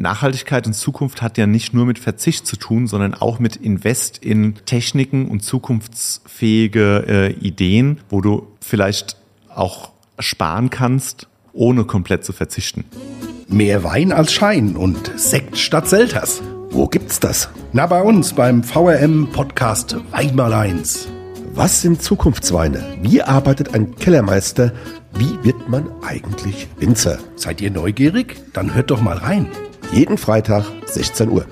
[0.00, 4.16] Nachhaltigkeit und Zukunft hat ja nicht nur mit Verzicht zu tun, sondern auch mit Invest
[4.16, 9.16] in Techniken und zukunftsfähige äh, Ideen, wo du vielleicht
[9.54, 12.86] auch sparen kannst, ohne komplett zu verzichten.
[13.48, 16.40] Mehr Wein als Schein und Sekt statt Selters.
[16.70, 17.50] Wo gibt's das?
[17.74, 21.08] Na, bei uns beim VRM Podcast Weinmal eins.
[21.52, 22.96] Was sind Zukunftsweine?
[23.02, 24.72] Wie arbeitet ein Kellermeister?
[25.12, 27.18] Wie wird man eigentlich Winzer?
[27.36, 28.36] Seid ihr neugierig?
[28.54, 29.46] Dann hört doch mal rein.
[29.92, 31.46] Jeden Freitag 16 Uhr.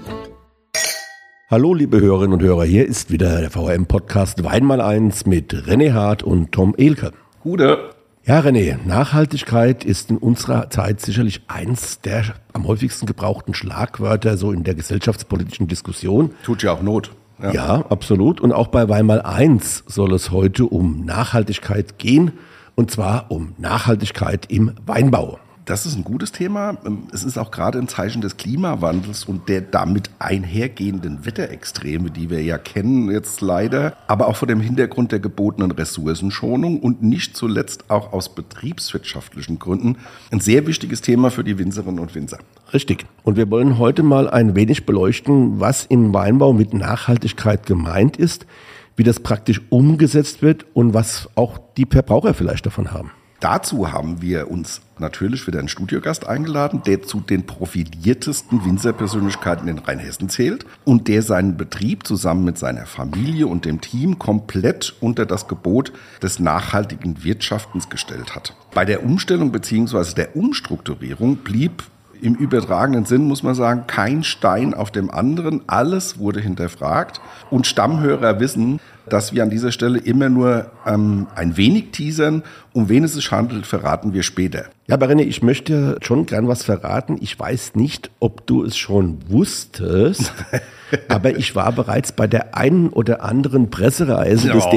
[1.50, 5.92] Hallo liebe Hörerinnen und Hörer, hier ist wieder der VRM Podcast Weinmal eins mit René
[5.92, 7.10] Hart und Tom Elke.
[7.42, 7.90] Gute.
[8.24, 14.52] Ja, René, Nachhaltigkeit ist in unserer Zeit sicherlich eins der am häufigsten gebrauchten Schlagwörter so
[14.52, 16.30] in der gesellschaftspolitischen Diskussion.
[16.44, 17.10] Tut ja auch Not.
[17.42, 18.40] Ja, ja absolut.
[18.40, 22.32] Und auch bei Weimar 1 soll es heute um Nachhaltigkeit gehen.
[22.76, 25.40] Und zwar um Nachhaltigkeit im Weinbau.
[25.68, 26.78] Das ist ein gutes Thema.
[26.86, 32.30] Ähm, es ist auch gerade im Zeichen des Klimawandels und der damit einhergehenden Wetterextreme, die
[32.30, 37.36] wir ja kennen jetzt leider, aber auch vor dem Hintergrund der gebotenen Ressourcenschonung und nicht
[37.36, 39.96] zuletzt auch aus betriebswirtschaftlichen Gründen
[40.30, 42.38] ein sehr wichtiges Thema für die Winzerinnen und Winzer.
[42.72, 43.04] Richtig.
[43.22, 48.46] Und wir wollen heute mal ein wenig beleuchten, was im Weinbau mit Nachhaltigkeit gemeint ist,
[48.96, 53.10] wie das praktisch umgesetzt wird und was auch die Verbraucher vielleicht davon haben.
[53.40, 59.78] Dazu haben wir uns natürlich wieder einen Studiogast eingeladen, der zu den profiliertesten Winzerpersönlichkeiten in
[59.78, 65.26] Rheinhessen zählt und der seinen Betrieb zusammen mit seiner Familie und dem Team komplett unter
[65.26, 68.54] das Gebot des nachhaltigen Wirtschaftens gestellt hat.
[68.74, 70.14] Bei der Umstellung bzw.
[70.14, 71.82] der Umstrukturierung blieb
[72.22, 75.62] im übertragenen Sinn muss man sagen, kein Stein auf dem anderen.
[75.66, 77.20] Alles wurde hinterfragt.
[77.50, 82.42] Und Stammhörer wissen, dass wir an dieser Stelle immer nur ähm, ein wenig teasern.
[82.72, 84.66] Um wen es sich handelt, verraten wir später.
[84.86, 87.16] Ja, René, ich möchte schon gern was verraten.
[87.20, 90.32] Ich weiß nicht, ob du es schon wusstest,
[91.08, 94.70] aber ich war bereits bei der einen oder anderen Pressereise des oh.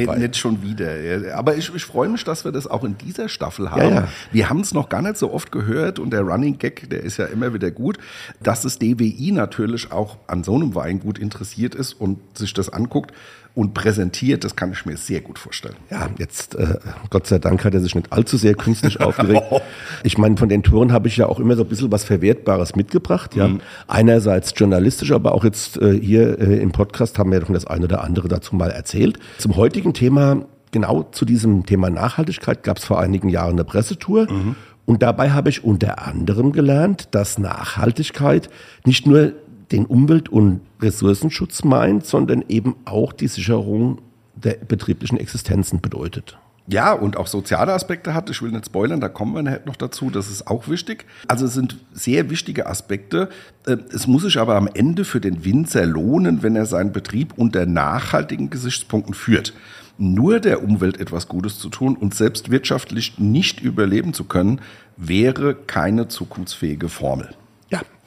[0.00, 0.16] Dabei.
[0.16, 0.88] Nee, nicht schon wieder.
[1.36, 3.80] Aber ich, ich freue mich, dass wir das auch in dieser Staffel haben.
[3.80, 4.08] Ja, ja.
[4.32, 7.16] Wir haben es noch gar nicht so oft gehört und der Running Gag, der ist
[7.16, 7.98] ja immer wieder gut,
[8.42, 13.12] dass das DWI natürlich auch an so einem Weingut interessiert ist und sich das anguckt
[13.54, 15.76] und präsentiert, das kann ich mir sehr gut vorstellen.
[15.88, 16.74] Ja, jetzt, äh,
[17.10, 19.42] Gott sei Dank hat er sich nicht allzu sehr künstlich aufgeregt.
[20.02, 22.74] Ich meine, von den Touren habe ich ja auch immer so ein bisschen was Verwertbares
[22.76, 23.34] mitgebracht.
[23.36, 23.60] Ja, mhm.
[23.86, 27.84] Einerseits journalistisch, aber auch jetzt äh, hier äh, im Podcast haben wir doch das eine
[27.84, 29.18] oder andere dazu mal erzählt.
[29.38, 34.30] Zum heutigen Thema, genau zu diesem Thema Nachhaltigkeit, gab es vor einigen Jahren eine Pressetour.
[34.30, 34.56] Mhm.
[34.86, 38.50] Und dabei habe ich unter anderem gelernt, dass Nachhaltigkeit
[38.84, 39.32] nicht nur
[39.72, 44.00] den Umwelt- und Ressourcenschutz meint, sondern eben auch die Sicherung
[44.34, 46.36] der betrieblichen Existenzen bedeutet.
[46.66, 48.30] Ja, und auch soziale Aspekte hat.
[48.30, 50.08] Ich will nicht spoilern, da kommen wir noch dazu.
[50.08, 51.04] Das ist auch wichtig.
[51.28, 53.28] Also es sind sehr wichtige Aspekte.
[53.66, 57.34] Äh, es muss sich aber am Ende für den Winzer lohnen, wenn er seinen Betrieb
[57.36, 59.52] unter nachhaltigen Gesichtspunkten führt.
[59.98, 64.60] Nur der Umwelt etwas Gutes zu tun und selbst wirtschaftlich nicht überleben zu können,
[64.96, 67.28] wäre keine zukunftsfähige Formel.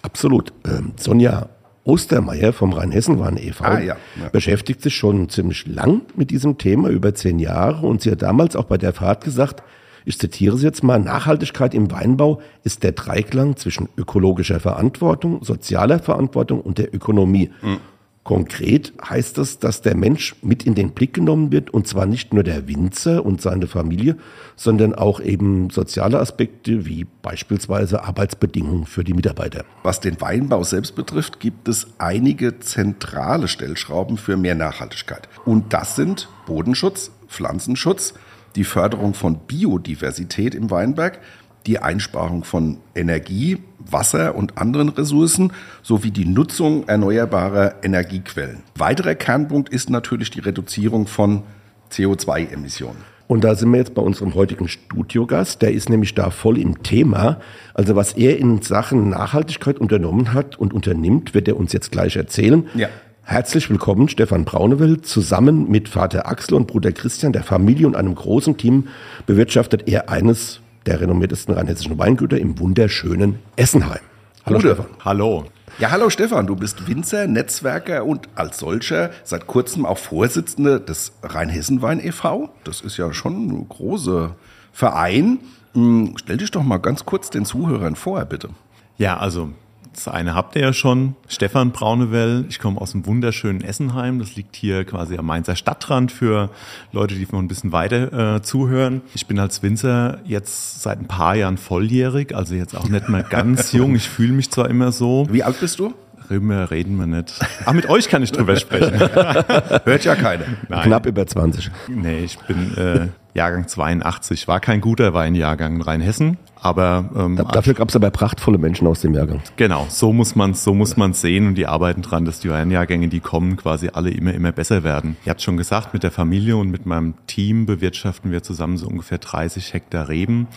[0.08, 0.54] Absolut.
[0.66, 1.50] Ähm, Sonja
[1.84, 3.64] Ostermeier vom Rheinhessenwahn e.V.
[3.64, 4.30] Ah, ja, ja.
[4.32, 7.86] beschäftigt sich schon ziemlich lang mit diesem Thema, über zehn Jahre.
[7.86, 9.64] Und sie hat damals auch bei der Fahrt gesagt,
[10.06, 16.00] ich zitiere sie jetzt mal, Nachhaltigkeit im Weinbau ist der Dreiklang zwischen ökologischer Verantwortung, sozialer
[16.00, 17.52] Verantwortung und der Ökonomie.
[17.62, 17.80] Mhm.
[18.28, 22.34] Konkret heißt das, dass der Mensch mit in den Blick genommen wird und zwar nicht
[22.34, 24.18] nur der Winzer und seine Familie,
[24.58, 29.64] sondern auch eben soziale Aspekte wie beispielsweise Arbeitsbedingungen für die Mitarbeiter.
[29.82, 35.30] Was den Weinbau selbst betrifft, gibt es einige zentrale Stellschrauben für mehr Nachhaltigkeit.
[35.46, 38.14] Und das sind Bodenschutz, Pflanzenschutz,
[38.58, 41.22] die Förderung von Biodiversität im Weinberg,
[41.68, 45.52] die Einsparung von Energie, Wasser und anderen Ressourcen
[45.84, 48.64] sowie die Nutzung erneuerbarer Energiequellen.
[48.76, 51.44] Weiterer Kernpunkt ist natürlich die Reduzierung von
[51.92, 52.98] CO2-Emissionen.
[53.28, 55.62] Und da sind wir jetzt bei unserem heutigen Studiogast.
[55.62, 57.42] Der ist nämlich da voll im Thema.
[57.74, 62.16] Also was er in Sachen Nachhaltigkeit unternommen hat und unternimmt, wird er uns jetzt gleich
[62.16, 62.68] erzählen.
[62.74, 62.88] Ja.
[63.24, 65.02] Herzlich willkommen, Stefan Braunewell.
[65.02, 68.88] Zusammen mit Vater Axel und Bruder Christian, der Familie und einem großen Team
[69.26, 74.00] bewirtschaftet er eines der renommiertesten rheinhessischen Weingüter im wunderschönen Essenheim.
[74.46, 74.76] Hallo Gute.
[74.76, 74.86] Stefan.
[75.04, 75.46] Hallo.
[75.80, 81.12] Ja, hallo Stefan, du bist Winzer, Netzwerker und als solcher seit kurzem auch Vorsitzender des
[81.22, 82.50] Rheinhessenwein e.V.
[82.64, 84.36] Das ist ja schon ein großer
[84.72, 85.40] Verein.
[85.74, 88.50] Hm, stell dich doch mal ganz kurz den Zuhörern vor, bitte.
[88.98, 89.52] Ja, also
[89.98, 92.46] Das eine habt ihr ja schon, Stefan Braunewell.
[92.50, 94.20] Ich komme aus dem wunderschönen Essenheim.
[94.20, 96.52] Das liegt hier quasi am Mainzer Stadtrand für
[96.92, 99.02] Leute, die noch ein bisschen weiter äh, zuhören.
[99.16, 103.24] Ich bin als Winzer jetzt seit ein paar Jahren volljährig, also jetzt auch nicht mehr
[103.24, 103.96] ganz jung.
[103.96, 105.26] Ich fühle mich zwar immer so.
[105.32, 105.96] Wie alt bist du?
[106.30, 107.34] Darüber reden wir nicht.
[107.66, 109.00] Ach, mit euch kann ich drüber sprechen.
[109.84, 110.46] Hört ja keiner.
[110.84, 111.72] Knapp über 20.
[111.88, 114.48] Nee, ich bin äh, Jahrgang 82.
[114.48, 118.88] War kein guter Weinjahrgang in Rheinhessen, aber ähm, Da, dafür gab es aber prachtvolle Menschen
[118.88, 119.42] aus dem Jahrgang.
[119.56, 122.50] Genau, so muss man es so muss man's sehen und die arbeiten dran, dass die
[122.50, 125.18] Weinjahrgänge, die kommen, quasi alle immer, immer besser werden.
[125.26, 128.88] Ihr habt schon gesagt, mit der Familie und mit meinem Team bewirtschaften wir zusammen so
[128.88, 130.48] ungefähr 30 Hektar Reben.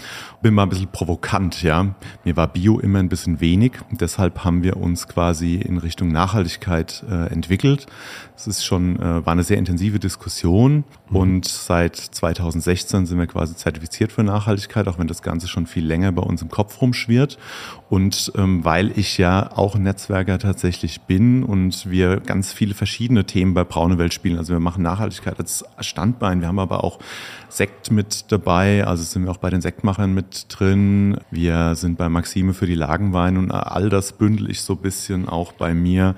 [0.43, 1.95] Bin mal ein bisschen provokant, ja.
[2.25, 7.05] Mir war Bio immer ein bisschen wenig deshalb haben wir uns quasi in Richtung Nachhaltigkeit
[7.09, 7.87] äh, entwickelt.
[8.37, 13.55] Es ist schon, äh, war eine sehr intensive Diskussion und seit 2016 sind wir quasi
[13.55, 17.37] zertifiziert für Nachhaltigkeit, auch wenn das Ganze schon viel länger bei uns im Kopf rumschwirrt.
[17.91, 23.53] Und ähm, weil ich ja auch Netzwerker tatsächlich bin und wir ganz viele verschiedene Themen
[23.53, 24.39] bei Braune Welt spielen.
[24.39, 26.41] Also wir machen Nachhaltigkeit als Standbein.
[26.41, 27.01] Wir haben aber auch
[27.49, 31.19] Sekt mit dabei, also sind wir auch bei den Sektmachern mit drin.
[31.33, 35.29] Wir sind bei Maxime für die Lagenweine und all das bündel ich so ein bisschen
[35.29, 36.15] auch bei mir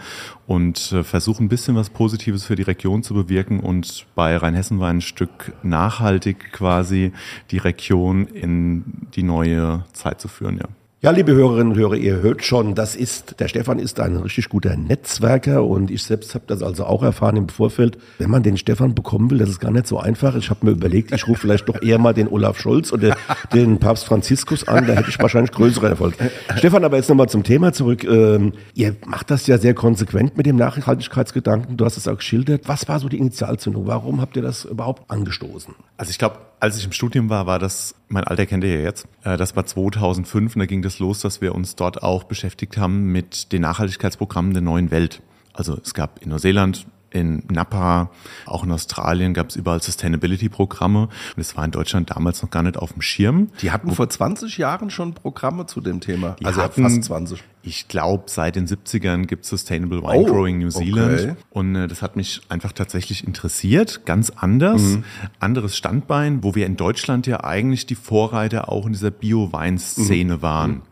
[0.47, 4.79] und äh, versuche ein bisschen was Positives für die Region zu bewirken und bei Rheinhessen
[4.79, 7.13] war ein Stück nachhaltig quasi
[7.51, 10.69] die Region in die neue Zeit zu führen, ja.
[11.05, 14.49] Ja, liebe Hörerinnen und Hörer, ihr hört schon, das ist, der Stefan ist ein richtig
[14.49, 17.99] guter Netzwerker und ich selbst habe das also auch erfahren im Vorfeld.
[18.19, 20.37] Wenn man den Stefan bekommen will, das ist gar nicht so einfach.
[20.37, 23.17] Ich habe mir überlegt, ich rufe vielleicht doch eher mal den Olaf Scholz oder
[23.53, 26.15] den Papst Franziskus an, da hätte ich wahrscheinlich größere Erfolg.
[26.55, 28.05] Stefan, aber jetzt nochmal zum Thema zurück.
[28.05, 32.69] Ähm, ihr macht das ja sehr konsequent mit dem Nachhaltigkeitsgedanken, du hast es auch geschildert.
[32.69, 33.89] Was war so die Initialzündung?
[33.89, 35.75] Warum habt ihr das überhaupt angestoßen?
[35.97, 38.83] Also ich glaube, als ich im Studium war, war das, mein Alter kennt ihr ja
[38.83, 42.23] jetzt, äh, das war 2005 und da ging das los, dass wir uns dort auch
[42.23, 45.23] beschäftigt haben mit den Nachhaltigkeitsprogrammen der neuen Welt.
[45.53, 48.11] Also es gab in Neuseeland, in Napa,
[48.47, 52.63] auch in Australien gab es überall Sustainability-Programme und es war in Deutschland damals noch gar
[52.63, 53.51] nicht auf dem Schirm.
[53.61, 56.37] Die hatten vor 20 Jahren schon Programme zu dem Thema.
[56.39, 57.43] Die also hatten- fast 20.
[57.65, 61.21] Ich glaube, seit den 70ern gibt es Sustainable Wine Oh, Growing New Zealand.
[61.21, 61.35] okay.
[61.51, 64.05] Und äh, das hat mich einfach tatsächlich interessiert.
[64.05, 64.83] Ganz anders.
[64.83, 65.05] Mhm.
[65.39, 70.43] Anderes Standbein, wo wir in Deutschland ja eigentlich die Vorreiter auch in dieser Bio-Wein-Szene Mhm.
[70.43, 70.83] waren.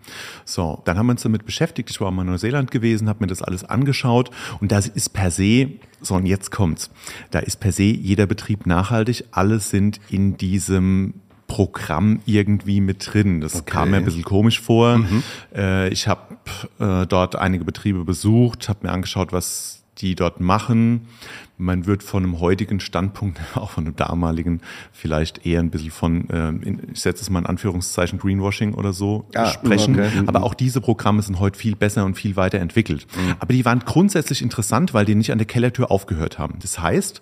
[0.45, 1.91] So, dann haben wir uns damit beschäftigt.
[1.91, 4.31] Ich war mal in Neuseeland gewesen, habe mir das alles angeschaut.
[4.61, 6.91] Und das ist per se, so und jetzt kommt's,
[7.33, 9.25] da ist per se jeder Betrieb nachhaltig.
[9.33, 11.15] Alle sind in diesem
[11.51, 13.41] Programm irgendwie mit drin.
[13.41, 15.05] Das kam mir ein bisschen komisch vor.
[15.55, 16.37] Äh, ich habe
[16.79, 21.09] äh, dort einige Betriebe besucht, habe mir angeschaut, was die dort machen.
[21.59, 24.61] Man wird von einem heutigen Standpunkt, auch von einem damaligen,
[24.93, 28.93] vielleicht eher ein bisschen von, äh, in, ich setze es mal in Anführungszeichen, Greenwashing oder
[28.93, 29.95] so Ah, sprechen.
[29.99, 30.23] okay.
[30.27, 33.07] Aber auch diese Programme sind heute viel besser und viel weiter entwickelt.
[33.41, 36.61] Aber die waren grundsätzlich interessant, weil die nicht an der Kellertür aufgehört haben.
[36.63, 37.21] Das heißt,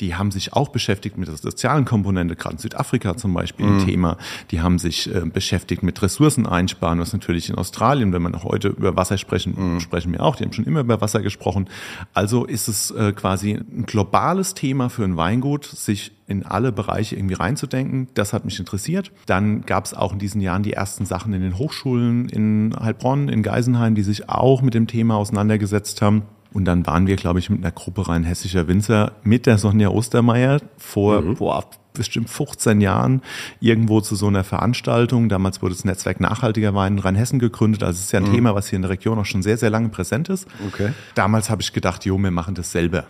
[0.00, 3.84] die haben sich auch beschäftigt mit der sozialen Komponente, gerade in Südafrika zum Beispiel ein
[3.84, 4.16] Thema.
[4.50, 8.68] Die haben sich äh, beschäftigt mit Ressourcen einsparen, was natürlich in Australien, wenn man heute
[8.68, 11.68] über Wasser sprechen, sprechen wir auch, die haben schon immer über Wasser gesprochen.
[12.14, 17.16] Also ist es äh, quasi ein globales Thema für ein Weingut, sich in alle Bereiche
[17.16, 18.08] irgendwie reinzudenken.
[18.14, 19.10] Das hat mich interessiert.
[19.26, 23.28] Dann gab es auch in diesen Jahren die ersten Sachen in den Hochschulen in Heilbronn,
[23.28, 26.22] in Geisenheim, die sich auch mit dem Thema auseinandergesetzt haben.
[26.52, 29.88] Und dann waren wir, glaube ich, mit einer Gruppe rein hessischer Winzer mit der Sonja
[29.88, 33.22] Ostermeier vor boah, bestimmt 15 Jahren
[33.60, 35.28] irgendwo zu so einer Veranstaltung.
[35.28, 37.82] Damals wurde das Netzwerk Nachhaltiger Wein in Rheinhessen gegründet.
[37.82, 39.70] Also es ist ja ein Thema, was hier in der Region auch schon sehr, sehr
[39.70, 40.48] lange präsent ist.
[40.68, 40.92] Okay.
[41.14, 43.06] Damals habe ich gedacht, jo, wir machen das selber.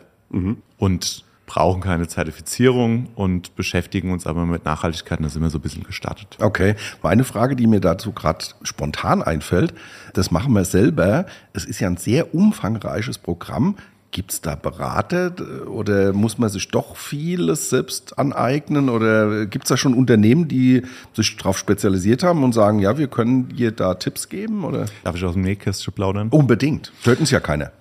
[0.78, 5.18] Und brauchen keine Zertifizierung und beschäftigen uns aber mit Nachhaltigkeit.
[5.18, 6.36] Und da sind wir so ein bisschen gestartet.
[6.40, 9.74] Okay, meine Frage, die mir dazu gerade spontan einfällt,
[10.14, 11.26] das machen wir selber.
[11.52, 13.74] Es ist ja ein sehr umfangreiches Programm.
[14.12, 15.32] Gibt es da Berater
[15.68, 18.88] oder muss man sich doch vieles selbst aneignen?
[18.88, 20.82] Oder gibt es da schon Unternehmen, die
[21.14, 24.62] sich darauf spezialisiert haben und sagen, ja, wir können dir da Tipps geben?
[24.62, 24.86] Oder?
[25.02, 26.28] Darf ich aus dem Nähkästchen plaudern?
[26.30, 26.92] Unbedingt.
[27.02, 27.72] Hört uns ja keiner.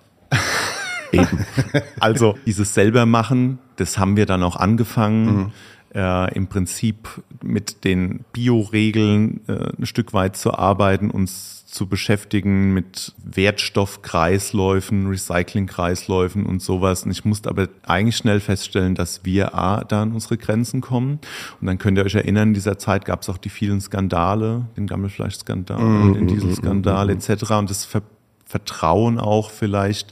[1.11, 1.45] Eben.
[1.99, 5.51] Also dieses selber machen, das haben wir dann auch angefangen.
[5.93, 7.09] Äh, im Prinzip
[7.41, 16.45] mit den Bio-Regeln äh, ein Stück weit zu arbeiten, uns zu beschäftigen mit Wertstoffkreisläufen, Recyclingkreisläufen
[16.45, 17.03] und sowas.
[17.05, 21.19] Und ich musste aber eigentlich schnell feststellen, dass wir A, da an unsere Grenzen kommen.
[21.59, 24.67] Und dann könnt ihr euch erinnern, in dieser Zeit gab es auch die vielen Skandale,
[24.77, 27.51] den Gammelfleischskandal, den Dieselskandal etc.
[27.51, 28.03] Und das ver
[28.49, 30.11] Vertrauen auch vielleicht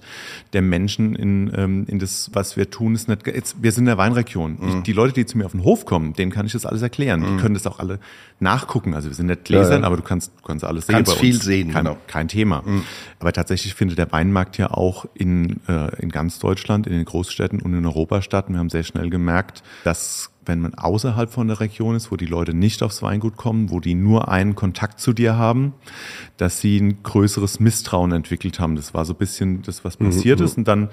[0.53, 3.25] der Menschen in, ähm, in das, was wir tun, ist nicht.
[3.25, 4.59] Jetzt, wir sind in der Weinregion.
[4.61, 6.83] Ich, die Leute, die zu mir auf den Hof kommen, denen kann ich das alles
[6.83, 7.21] erklären.
[7.21, 7.99] Die können das auch alle
[8.39, 8.93] nachgucken.
[8.93, 10.97] Also wir sind nicht Gläsern, aber du kannst, du kannst alles sehen.
[10.97, 11.97] Kannst viel sehen, kein, genau.
[12.05, 12.63] kein Thema.
[13.17, 17.59] Aber tatsächlich findet der Weinmarkt ja auch in, äh, in ganz Deutschland, in den Großstädten
[17.59, 18.49] und in Europa statt.
[18.49, 22.15] Und wir haben sehr schnell gemerkt, dass wenn man außerhalb von der Region ist, wo
[22.15, 25.73] die Leute nicht aufs Weingut kommen, wo die nur einen Kontakt zu dir haben,
[26.37, 28.75] dass sie ein größeres Misstrauen entwickelt haben.
[28.75, 30.57] Das war so ein bisschen das, was passiert ist.
[30.57, 30.89] Und dann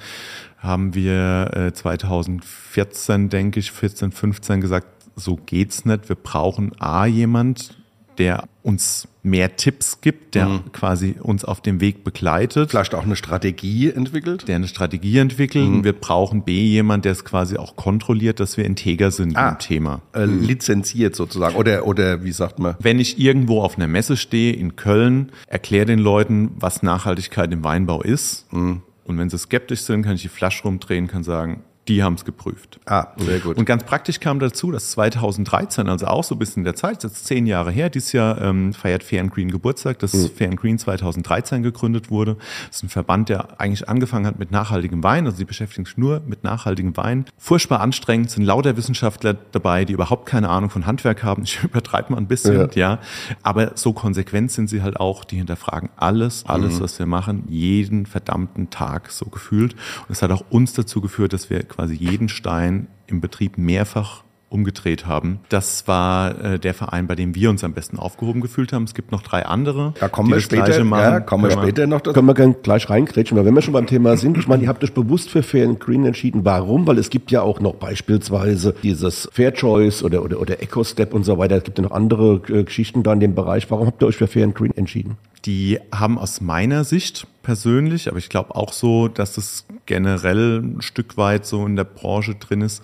[0.59, 6.09] haben wir äh, 2014, denke ich, 14, 15 gesagt, so geht's nicht.
[6.09, 7.77] Wir brauchen A, jemand,
[8.19, 13.17] der uns mehr Tipps gibt, der quasi uns auf dem Weg begleitet Vielleicht auch eine
[13.17, 14.47] Strategie entwickelt.
[14.49, 15.67] der eine Strategie entwickelt.
[15.67, 19.51] Und wir brauchen B, jemand, der es quasi auch kontrolliert, dass wir integer sind Ah.
[19.51, 20.03] im Thema.
[20.15, 21.57] Äh, lizenziert sozusagen.
[21.57, 22.77] Oder, oder wie sagt man?
[22.81, 27.65] Wenn ich irgendwo auf einer Messe stehe in Köln, erkläre den Leuten, was Nachhaltigkeit im
[27.65, 28.47] Weinbau ist.
[28.53, 32.25] Und wenn sie skeptisch sind, kann ich die Flasche rumdrehen, kann sagen, die haben es
[32.25, 32.81] geprüft.
[32.87, 33.57] Ah, sehr gut.
[33.59, 37.03] Und ganz praktisch kam dazu, dass 2013, also auch so ein bisschen in der Zeit,
[37.03, 40.61] jetzt zehn Jahre her, dieses Jahr ähm, feiert Fair and Green Geburtstag, dass Fair and
[40.61, 42.37] Green 2013 gegründet wurde.
[42.69, 45.97] Das ist ein Verband, der eigentlich angefangen hat mit nachhaltigem Wein, also die beschäftigen sich
[45.99, 47.27] nur mit nachhaltigem Wein.
[47.37, 51.43] Furchtbar anstrengend, sind lauter Wissenschaftler dabei, die überhaupt keine Ahnung von Handwerk haben.
[51.43, 52.69] Ich übertreibe mal ein bisschen, Ja.
[52.75, 52.99] ja.
[53.43, 58.07] Aber so konsequent sind sie halt auch, die hinterfragen alles, alles, was wir machen, jeden
[58.07, 59.75] verdammten Tag so gefühlt.
[59.75, 64.25] Und es hat auch uns dazu geführt, dass wir quasi jeden Stein im Betrieb mehrfach
[64.55, 65.41] umgedreht haben.
[65.49, 68.85] Das war äh, der Verein, bei dem wir uns am besten aufgehoben gefühlt haben.
[68.85, 69.95] Es gibt noch drei andere.
[69.99, 71.03] Da kommen die wir das später, machen.
[71.03, 72.15] ja, kommen wir Können später noch dazu.
[72.15, 74.85] Können wir gleich reingrätschen, weil wenn wir schon beim Thema sind, ich meine, ihr habt
[74.85, 76.45] euch bewusst für Fair and Green entschieden.
[76.45, 76.87] Warum?
[76.87, 81.15] Weil es gibt ja auch noch beispielsweise dieses Fair Choice oder, oder, oder Eco Step
[81.15, 81.57] und so weiter.
[81.57, 83.69] Es gibt ja noch andere äh, Geschichten da in dem Bereich.
[83.73, 85.17] Warum habt ihr euch für Fair and Green entschieden?
[85.47, 90.83] Die haben aus meiner Sicht persönlich, aber ich glaube auch so, dass es generell ein
[90.83, 92.83] Stück weit so in der Branche drin ist,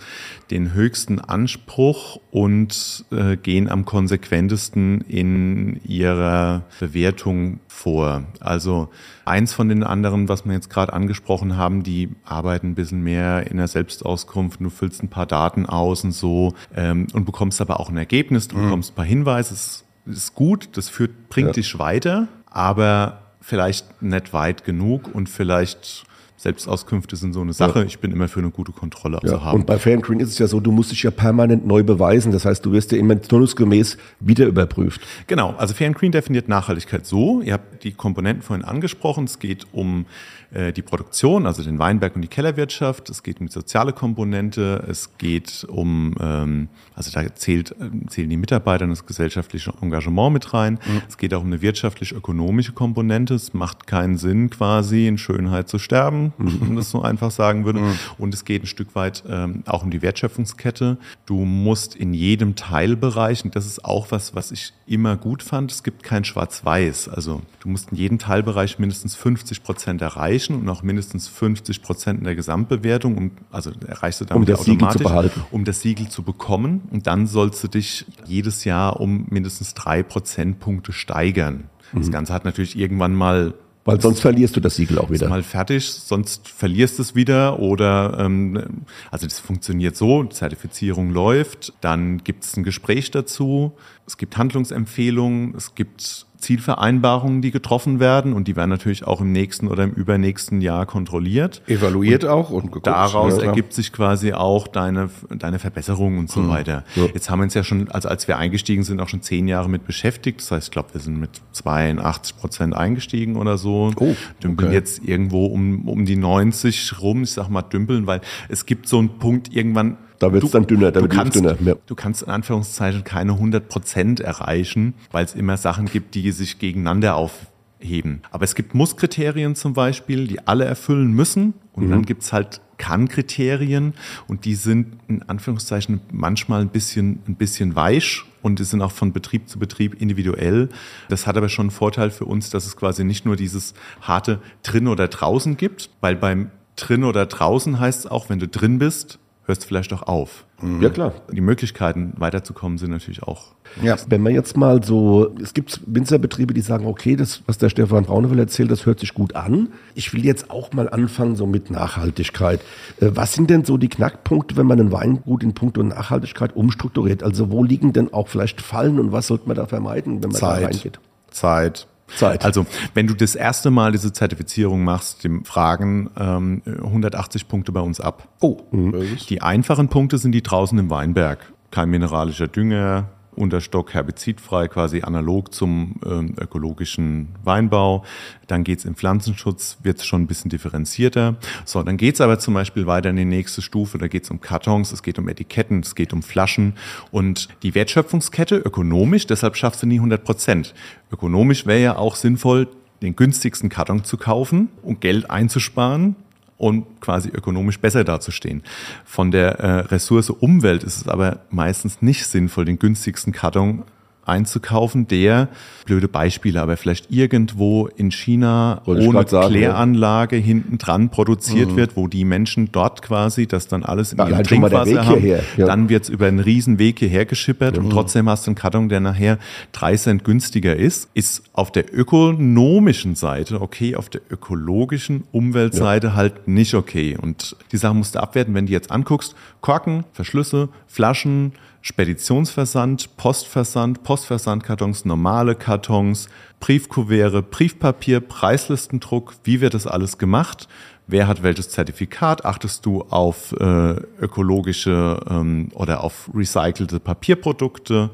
[0.51, 8.25] den höchsten Anspruch und äh, gehen am konsequentesten in ihrer Bewertung vor.
[8.41, 8.89] Also
[9.25, 13.51] eins von den anderen, was wir jetzt gerade angesprochen haben, die arbeiten ein bisschen mehr
[13.51, 14.61] in der Selbstauskunft.
[14.61, 18.49] Du füllst ein paar Daten aus und so ähm, und bekommst aber auch ein Ergebnis,
[18.49, 19.55] du bekommst ein paar Hinweise.
[19.55, 21.53] Es ist gut, das führt, bringt Ja.
[21.55, 26.05] dich weiter, aber vielleicht nicht weit genug und vielleicht
[26.41, 27.85] Selbstauskünfte sind so eine Sache.
[27.85, 29.61] Ich bin immer für eine gute Kontrolle also Ja, haben.
[29.61, 31.83] und bei Fair and Green ist es ja so, du musst dich ja permanent neu
[31.83, 32.33] beweisen.
[32.33, 35.03] Das heißt, du wirst ja immer turnusgemäß wieder überprüft.
[35.27, 37.43] Genau, also Fair and Green definiert Nachhaltigkeit so.
[37.43, 39.25] Ihr habt die Komponenten vorhin angesprochen.
[39.25, 40.07] Es geht um
[40.53, 43.09] äh, die Produktion, also den Weinberg und die Kellerwirtschaft.
[43.09, 44.85] Es geht um die soziale Komponente.
[44.89, 50.33] Es geht um, ähm, also da zählt, äh, zählen die Mitarbeiter und das gesellschaftliche Engagement
[50.33, 50.81] mit rein.
[51.09, 53.35] Es geht auch um eine wirtschaftlich-ökonomische Komponente.
[53.35, 57.65] Es macht keinen Sinn, quasi in Schönheit zu sterben, wenn man das so einfach sagen
[57.65, 57.81] würde.
[58.19, 60.99] Und es geht ein Stück weit ähm, auch um die Wertschöpfungskette.
[61.27, 65.71] Du musst in jedem Teilbereich, und das ist auch was, was ich immer gut fand,
[65.71, 67.09] es gibt kein Schwarz-Weiß.
[67.09, 72.19] Also du musst in jedem Teilbereich mindestens 50 Prozent erreichen und auch mindestens 50 Prozent
[72.19, 73.17] in der Gesamtbewertung.
[73.17, 75.43] Um, also erreichst du damit Um das Siegel zu automatisch, behalten.
[75.51, 76.83] um das Siegel zu bekommen.
[76.91, 81.65] Und dann sollst du dich jedes Jahr um mindestens drei Prozentpunkte steigern.
[81.93, 81.99] Mhm.
[81.99, 83.55] Das Ganze hat natürlich irgendwann mal
[83.85, 85.29] Weil sonst verlierst du das Siegel auch ist wieder.
[85.29, 91.73] mal fertig, sonst verlierst du es wieder oder ähm, also das funktioniert so, Zertifizierung läuft,
[91.81, 93.73] dann gibt es ein Gespräch dazu,
[94.07, 99.33] es gibt Handlungsempfehlungen, es gibt Zielvereinbarungen, die getroffen werden und die werden natürlich auch im
[99.33, 101.63] nächsten oder im übernächsten Jahr kontrolliert.
[101.67, 102.87] Evaluiert auch und geguckt.
[102.87, 106.85] Daraus Ja, ergibt sich quasi auch deine, deine Verbesserung und so weiter.
[106.95, 109.69] Jetzt haben wir uns ja schon, also als wir eingestiegen sind, auch schon zehn Jahre
[109.69, 110.41] mit beschäftigt.
[110.41, 113.93] Das heißt, ich glaube, wir sind mit 82 Prozent eingestiegen oder so.
[113.97, 114.77] Oh, Dümpeln okay.
[114.77, 118.99] jetzt irgendwo um, um die 90 rum, ich sag mal dümpeln, weil es gibt so
[118.99, 119.99] einen Punkt irgendwann.
[120.21, 121.75] Da wird's du- dann dünner, da du wird kannst, dünner, ja.
[121.87, 126.59] Du kannst in Anführungszeichen keine 100 Prozent erreichen, weil es immer Sachen gibt, die sich
[126.61, 128.21] gegeneinander aufheben.
[128.31, 131.55] Aber es gibt Musskriterien zum Beispiel, die alle erfüllen müssen.
[131.73, 131.91] Und Mhm.
[131.91, 133.95] dann gibt's halt Kann-Kriterien
[134.29, 138.93] und die sind in Anführungszeichen manchmal ein bisschen, ein bisschen weich und die sind auch
[138.93, 140.69] von Betrieb zu Betrieb individuell.
[141.09, 144.41] Das hat aber schon einen Vorteil für uns, dass es quasi nicht nur dieses harte
[144.63, 148.79] drin oder draußen gibt, weil beim drin oder draußen heißt es auch, wenn du drin
[148.79, 149.19] bist,
[149.51, 150.47] hörst du vielleicht auch auf.
[150.81, 151.13] Ja, klar.
[151.33, 153.53] Die Möglichkeiten weiterzukommen sind natürlich auch.
[153.83, 153.97] Ja.
[154.09, 158.05] Wenn man jetzt mal so, es gibt Winzerbetriebe, die sagen, okay, das, was der Stefan
[158.05, 159.71] Braunewell erzählt, das hört sich gut an.
[159.95, 162.61] Ich will jetzt auch mal anfangen, so mit Nachhaltigkeit.
[163.01, 167.23] Äh, Was sind denn so die Knackpunkte, wenn man ein Weingut in puncto Nachhaltigkeit umstrukturiert?
[167.23, 170.41] Also wo liegen denn auch vielleicht Fallen und was sollte man da vermeiden, wenn man
[170.41, 170.65] da Zeit.
[170.65, 171.01] reingeht?
[171.31, 171.87] Zeit.
[172.17, 172.45] Zeit.
[172.45, 177.81] Also, wenn du das erste Mal diese Zertifizierung machst, dem fragen ähm, 180 Punkte bei
[177.81, 178.29] uns ab.
[178.41, 179.17] Oh, mhm.
[179.29, 181.53] Die einfachen Punkte sind die draußen im Weinberg.
[181.71, 188.05] Kein mineralischer Dünger, Unterstock herbizidfrei, quasi analog zum äh, ökologischen Weinbau.
[188.47, 191.37] Dann geht's im Pflanzenschutz, wird's schon ein bisschen differenzierter.
[191.65, 193.99] So, dann geht's aber zum Beispiel weiter in die nächste Stufe.
[193.99, 196.75] Da geht's um Kartons, es geht um Etiketten, es geht um Flaschen.
[197.11, 200.75] Und die Wertschöpfungskette ökonomisch, deshalb schaffst du nie 100 Prozent.
[201.13, 202.69] Ökonomisch wäre ja auch sinnvoll,
[203.03, 206.17] den günstigsten Karton zu kaufen und Geld einzusparen
[206.61, 208.63] und quasi ökonomisch besser dazustehen.
[209.05, 213.85] Von der äh, Ressource Umwelt ist es aber meistens nicht sinnvoll, den günstigsten Karton
[214.31, 215.49] einzukaufen, der,
[215.85, 220.43] blöde Beispiele, aber vielleicht irgendwo in China Wollte ohne sagen, Kläranlage ja.
[220.43, 221.77] hinten dran produziert mhm.
[221.77, 225.21] wird, wo die Menschen dort quasi das dann alles in ja, ihrem halt Trinkwasser haben.
[225.21, 225.67] Hierher, ja.
[225.67, 227.85] Dann wird's über einen riesen Weg hierher geschippert mhm.
[227.85, 229.39] und trotzdem hast du einen Karton, der nachher
[229.73, 231.09] drei Cent günstiger ist.
[231.15, 237.19] Ist auf der ökonomischen Seite okay, auf der ökologischen Umweltseite halt nicht okay.
[237.21, 244.03] Und die Sache musst du abwerten, wenn du jetzt anguckst, Korken, Verschlüsse, Flaschen, Speditionsversand, Postversand,
[244.03, 246.29] Postversandkartons, normale Kartons,
[246.61, 249.35] Briefkuvere, Briefpapier, Preislistendruck.
[249.45, 250.69] Wie wird das alles gemacht?
[251.07, 252.45] Wer hat welches Zertifikat?
[252.45, 258.11] Achtest du auf äh, ökologische ähm, oder auf recycelte Papierprodukte?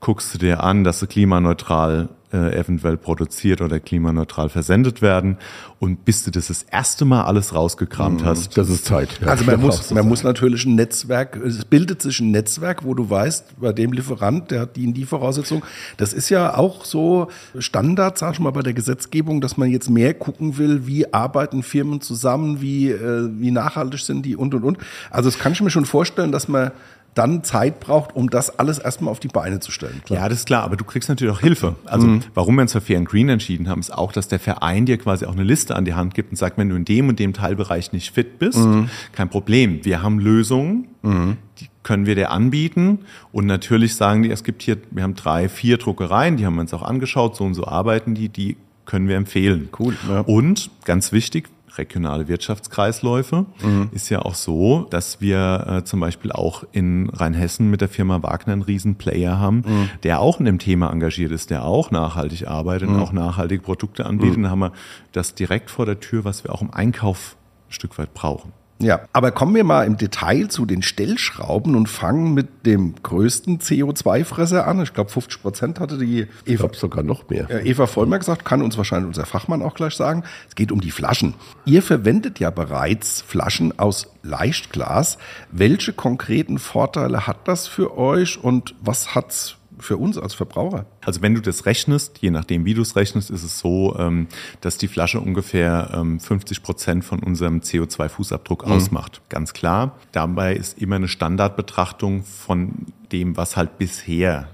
[0.00, 5.38] Guckst du dir an, dass sie klimaneutral äh, eventuell produziert oder klimaneutral versendet werden.
[5.78, 8.26] Und bis du das das erste Mal alles rausgekramt mhm.
[8.26, 8.56] hast.
[8.56, 9.20] Das ist Zeit.
[9.20, 12.94] Ja, also man, muss, man muss natürlich ein Netzwerk, es bildet sich ein Netzwerk, wo
[12.94, 15.62] du weißt, bei dem Lieferant, der hat die in die Voraussetzung.
[15.96, 17.28] Das ist ja auch so
[17.58, 21.62] Standard, sag ich mal, bei der Gesetzgebung, dass man jetzt mehr gucken will, wie arbeiten
[21.62, 24.78] Firmen zusammen, wie, äh, wie nachhaltig sind die und und und.
[25.10, 26.72] Also das kann ich mir schon vorstellen, dass man
[27.16, 30.02] dann Zeit braucht, um das alles erstmal auf die Beine zu stellen.
[30.04, 30.20] Klar.
[30.20, 31.76] Ja, das ist klar, aber du kriegst natürlich auch Hilfe.
[31.86, 32.22] Also mhm.
[32.34, 34.98] warum wir uns für Fair and Green entschieden haben, ist auch, dass der Verein dir
[34.98, 37.18] quasi auch eine Liste an die Hand gibt und sagt, wenn du in dem und
[37.18, 38.90] dem Teilbereich nicht fit bist, mhm.
[39.12, 39.84] kein Problem.
[39.84, 41.38] Wir haben Lösungen, mhm.
[41.58, 42.98] die können wir dir anbieten.
[43.32, 46.60] Und natürlich sagen die, es gibt hier, wir haben drei, vier Druckereien, die haben wir
[46.60, 49.68] uns auch angeschaut, so und so arbeiten die, die können wir empfehlen.
[49.78, 49.96] Cool.
[50.08, 50.20] Ja.
[50.20, 53.46] Und ganz wichtig, regionale Wirtschaftskreisläufe.
[53.62, 53.90] Mhm.
[53.92, 58.22] Ist ja auch so, dass wir äh, zum Beispiel auch in Rheinhessen mit der Firma
[58.22, 59.90] Wagner einen riesen Player haben, mhm.
[60.02, 62.96] der auch in dem Thema engagiert ist, der auch nachhaltig arbeitet mhm.
[62.96, 64.38] und auch nachhaltige Produkte anbietet.
[64.38, 64.42] Mhm.
[64.44, 64.72] Da haben wir
[65.12, 67.36] das direkt vor der Tür, was wir auch im Einkauf
[67.68, 68.52] ein Stück weit brauchen.
[68.78, 73.58] Ja, aber kommen wir mal im Detail zu den Stellschrauben und fangen mit dem größten
[73.58, 74.82] CO2-Fresser an.
[74.82, 76.68] Ich glaube, 50 Prozent hatte die Eva.
[76.70, 77.48] Ich sogar noch mehr.
[77.64, 80.24] Eva Vollmer gesagt, kann uns wahrscheinlich unser Fachmann auch gleich sagen.
[80.48, 81.34] Es geht um die Flaschen.
[81.64, 85.16] Ihr verwendet ja bereits Flaschen aus Leichtglas.
[85.50, 90.86] Welche konkreten Vorteile hat das für euch und was hat's für uns als Verbraucher?
[91.00, 94.26] Also wenn du das rechnest, je nachdem wie du es rechnest, ist es so, ähm,
[94.60, 98.72] dass die Flasche ungefähr 50 ähm, Prozent von unserem CO2-Fußabdruck mhm.
[98.72, 99.22] ausmacht.
[99.28, 99.96] Ganz klar.
[100.12, 104.48] Dabei ist immer eine Standardbetrachtung von dem, was halt bisher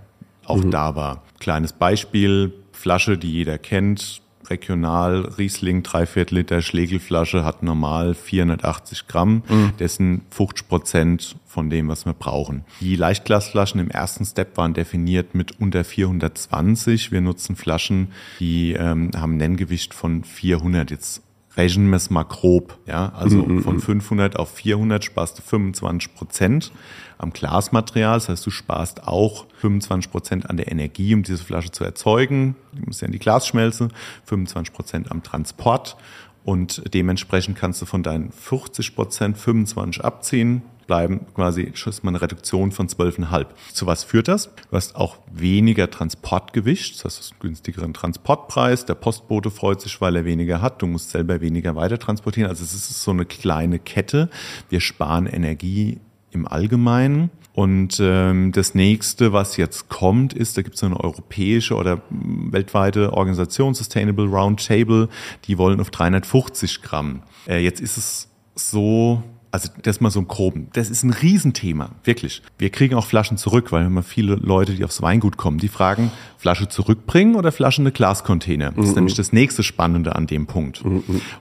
[0.44, 0.70] auch mhm.
[0.70, 1.22] da war.
[1.40, 9.42] Kleines Beispiel, Flasche, die jeder kennt, regional Riesling, dreiviertel Liter Schlegelflasche hat normal 480 Gramm,
[9.48, 9.72] mhm.
[9.78, 12.64] dessen 50 Prozent von dem, was wir brauchen.
[12.80, 17.12] Die Leichtglasflaschen im ersten Step waren definiert mit unter 420.
[17.12, 18.08] Wir nutzen Flaschen,
[18.40, 20.90] die ähm, haben ein Nenngewicht von 400.
[20.90, 21.22] Jetzt
[21.56, 22.78] rechnen wir es mal grob.
[22.86, 23.12] Ja?
[23.14, 23.62] Also mhm.
[23.62, 26.72] von 500 auf 400 sparst du 25 Prozent
[27.18, 28.14] am Glasmaterial.
[28.14, 32.56] Das heißt, du sparst auch 25 Prozent an der Energie, um diese Flasche zu erzeugen.
[32.72, 33.88] Du musst ja in die Glasschmelze,
[34.24, 35.96] 25 Prozent am Transport.
[36.44, 42.22] Und dementsprechend kannst du von deinen 40 Prozent 25 abziehen bleiben quasi ist man eine
[42.22, 43.46] Reduktion von 12,5.
[43.72, 44.50] Zu was führt das?
[44.70, 48.84] Du hast auch weniger Transportgewicht, das heißt einen günstigeren Transportpreis.
[48.86, 50.82] Der Postbote freut sich, weil er weniger hat.
[50.82, 52.48] Du musst selber weniger weiter transportieren.
[52.48, 54.30] Also es ist so eine kleine Kette.
[54.68, 57.30] Wir sparen Energie im Allgemeinen.
[57.54, 63.12] Und ähm, das nächste, was jetzt kommt, ist, da gibt es eine europäische oder weltweite
[63.12, 65.10] Organisation, Sustainable Roundtable,
[65.44, 67.22] die wollen auf 350 Gramm.
[67.46, 70.68] Äh, jetzt ist es so, also das mal so im Groben.
[70.72, 72.42] Das ist ein Riesenthema, wirklich.
[72.58, 75.68] Wir kriegen auch Flaschen zurück, weil wir haben viele Leute, die aufs Weingut kommen, die
[75.68, 78.72] fragen, Flasche zurückbringen oder Flasche in eine Glascontainer?
[78.72, 80.82] Das ist nämlich das nächste Spannende an dem Punkt.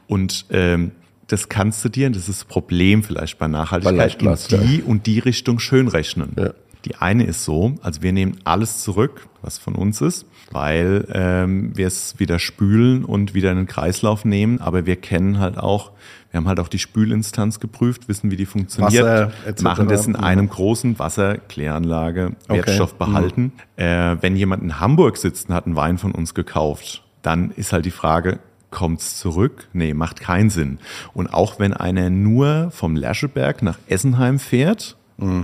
[0.08, 0.92] Und ähm,
[1.28, 5.20] das kannst du dir, das ist das Problem vielleicht bei Nachhaltigkeit, in die und die
[5.20, 6.34] Richtung schön rechnen.
[6.38, 6.52] Ja.
[6.84, 11.78] Die eine ist so, also wir nehmen alles zurück, was von uns ist, weil ähm,
[11.78, 15.92] wir es wieder spülen und wieder in den Kreislauf nehmen, aber wir kennen halt auch,
[16.32, 20.16] wir haben halt auch die Spülinstanz geprüft, wissen, wie die funktioniert, Wasser, machen das in
[20.16, 23.06] einem großen Wasserkläranlage, Wertstoff okay.
[23.06, 23.42] behalten.
[23.78, 23.84] Mhm.
[23.84, 27.74] Äh, wenn jemand in Hamburg sitzt und hat einen Wein von uns gekauft, dann ist
[27.74, 28.40] halt die Frage,
[28.72, 29.68] kommt's zurück?
[29.74, 30.80] Nee, macht keinen Sinn.
[31.14, 34.96] Und auch wenn einer nur vom Lascheberg nach Essenheim fährt,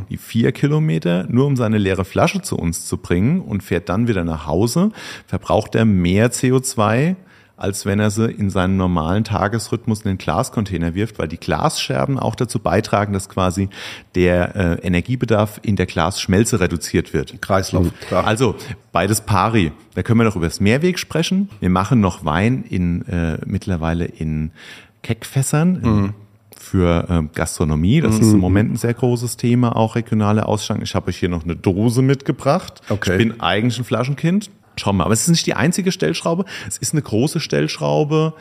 [0.10, 4.08] die vier Kilometer, nur um seine leere Flasche zu uns zu bringen und fährt dann
[4.08, 4.89] wieder nach Hause,
[5.28, 7.15] verbraucht er mehr CO2,
[7.58, 12.20] als wenn er sie in seinen normalen Tagesrhythmus in den Glascontainer wirft, weil die Glasscherben
[12.20, 13.70] auch dazu beitragen, dass quasi
[14.13, 17.41] der äh, Energiebedarf in der Glasschmelze reduziert wird.
[17.41, 17.88] Kreislauf.
[18.08, 18.28] Klar.
[18.28, 18.56] Also
[18.91, 19.72] beides pari.
[19.96, 21.50] Da können wir noch über das Mehrweg sprechen.
[21.60, 24.52] Wir machen noch Wein in äh, mittlerweile in
[25.02, 25.82] Keckfässern.
[25.82, 26.13] Mhm.
[26.60, 30.82] Für äh, Gastronomie, das ist im Moment ein sehr großes Thema, auch regionale Ausschank.
[30.82, 32.82] Ich habe euch hier noch eine Dose mitgebracht.
[32.89, 33.12] Okay.
[33.12, 34.50] Ich bin eigentlich ein Flaschenkind.
[34.77, 35.05] Wir mal.
[35.05, 36.45] Aber es ist nicht die einzige Stellschraube.
[36.67, 38.33] Es ist eine große Stellschraube,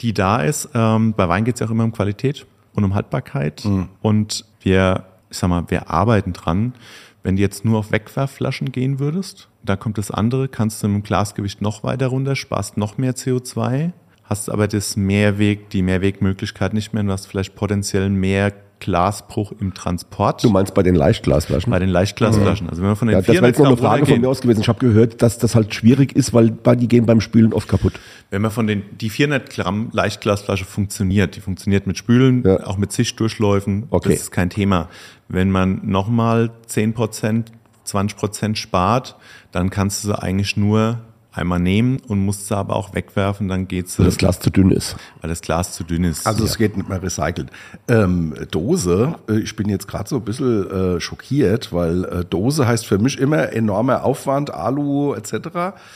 [0.00, 0.70] die da ist.
[0.74, 3.64] Ähm, bei Wein geht es ja auch immer um Qualität und um Haltbarkeit.
[4.00, 6.74] Und wir, ich sag mal, wir arbeiten dran.
[7.22, 11.02] Wenn du jetzt nur auf Wegwerfflaschen gehen würdest, da kommt das andere, kannst du mit
[11.02, 13.92] dem Glasgewicht noch weiter runter, sparst noch mehr CO2,
[14.30, 19.52] hast aber das Mehrweg, die Mehrwegmöglichkeit nicht mehr und du hast vielleicht potenziell mehr Glasbruch
[19.60, 21.70] im Transport Du meinst bei den Leichtglasflaschen?
[21.70, 22.70] bei den Leichtglasflaschen.
[22.70, 24.28] Also wenn wir von den Ja, das wäre 400 jetzt noch eine Frage von mir
[24.30, 24.60] aus gewesen.
[24.62, 27.92] Ich habe gehört, dass das halt schwierig ist, weil die gehen beim Spülen oft kaputt.
[28.30, 32.66] Wenn man von den, die 400 Gramm Leichtglasflasche funktioniert, die funktioniert mit Spülen, Ja.
[32.66, 34.10] auch mit Zichtdurchläufen, Okay.
[34.14, 34.88] das ist kein Thema.
[35.28, 37.52] Wenn man nochmal 10 Prozent,
[37.84, 39.16] 20 Prozent spart,
[39.52, 41.00] dann kannst du sie eigentlich nur
[41.32, 44.70] einmal nehmen und musst sie aber auch wegwerfen, dann geht's, Weil das Glas zu dünn
[44.70, 44.96] ist.
[45.20, 46.26] weil das Glas zu dünn ist.
[46.26, 47.50] Also es geht nicht mehr recycelt.
[47.88, 52.66] Ähm, Dose, äh, ich bin jetzt gerade so ein bisschen äh, schockiert, weil äh, Dose
[52.66, 55.48] heißt für mich immer enormer Aufwand, Alu etc.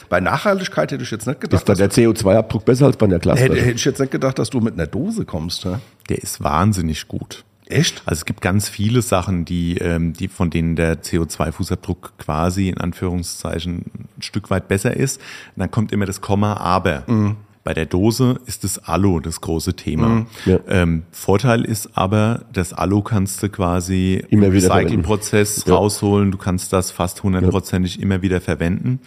[0.08, 3.06] Bei Nachhaltigkeit hätte ich jetzt nicht Ist gedacht, da dass, der CO2-Abdruck besser als bei
[3.06, 3.60] der hätte, Glasflasche?
[3.60, 5.64] hätte ich jetzt nicht gedacht, dass du mit einer Dose kommst.
[5.64, 5.80] Ja?
[6.08, 7.44] der ist wahnsinnig gut.
[7.66, 8.02] Echt?
[8.04, 12.78] Also es gibt ganz viele Sachen, die, ähm, die von denen der CO2-Fußabdruck quasi in
[12.78, 13.84] Anführungszeichen
[14.16, 15.18] ein Stück weit besser ist.
[15.56, 17.04] Und dann kommt immer das Komma aber.
[17.06, 17.36] Mhm.
[17.62, 20.26] Bei der Dose ist das Alu das große Thema.
[20.44, 20.58] Ja.
[20.68, 25.74] Ähm, Vorteil ist aber, das Alu kannst du quasi Immer im Recyclingprozess Ja.
[25.74, 26.30] rausholen.
[26.30, 29.00] Du kannst das fast hundertprozentig immer wieder verwenden.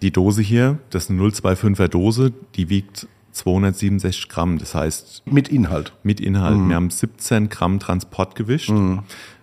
[0.00, 3.06] Die Dose hier, das ist eine 025er Dose, die wiegt
[3.38, 4.58] 267 Gramm.
[4.58, 5.92] Das heißt, Mit Inhalt.
[6.02, 6.56] mit Inhalt.
[6.68, 8.72] Wir haben 17 Gramm Transportgewicht.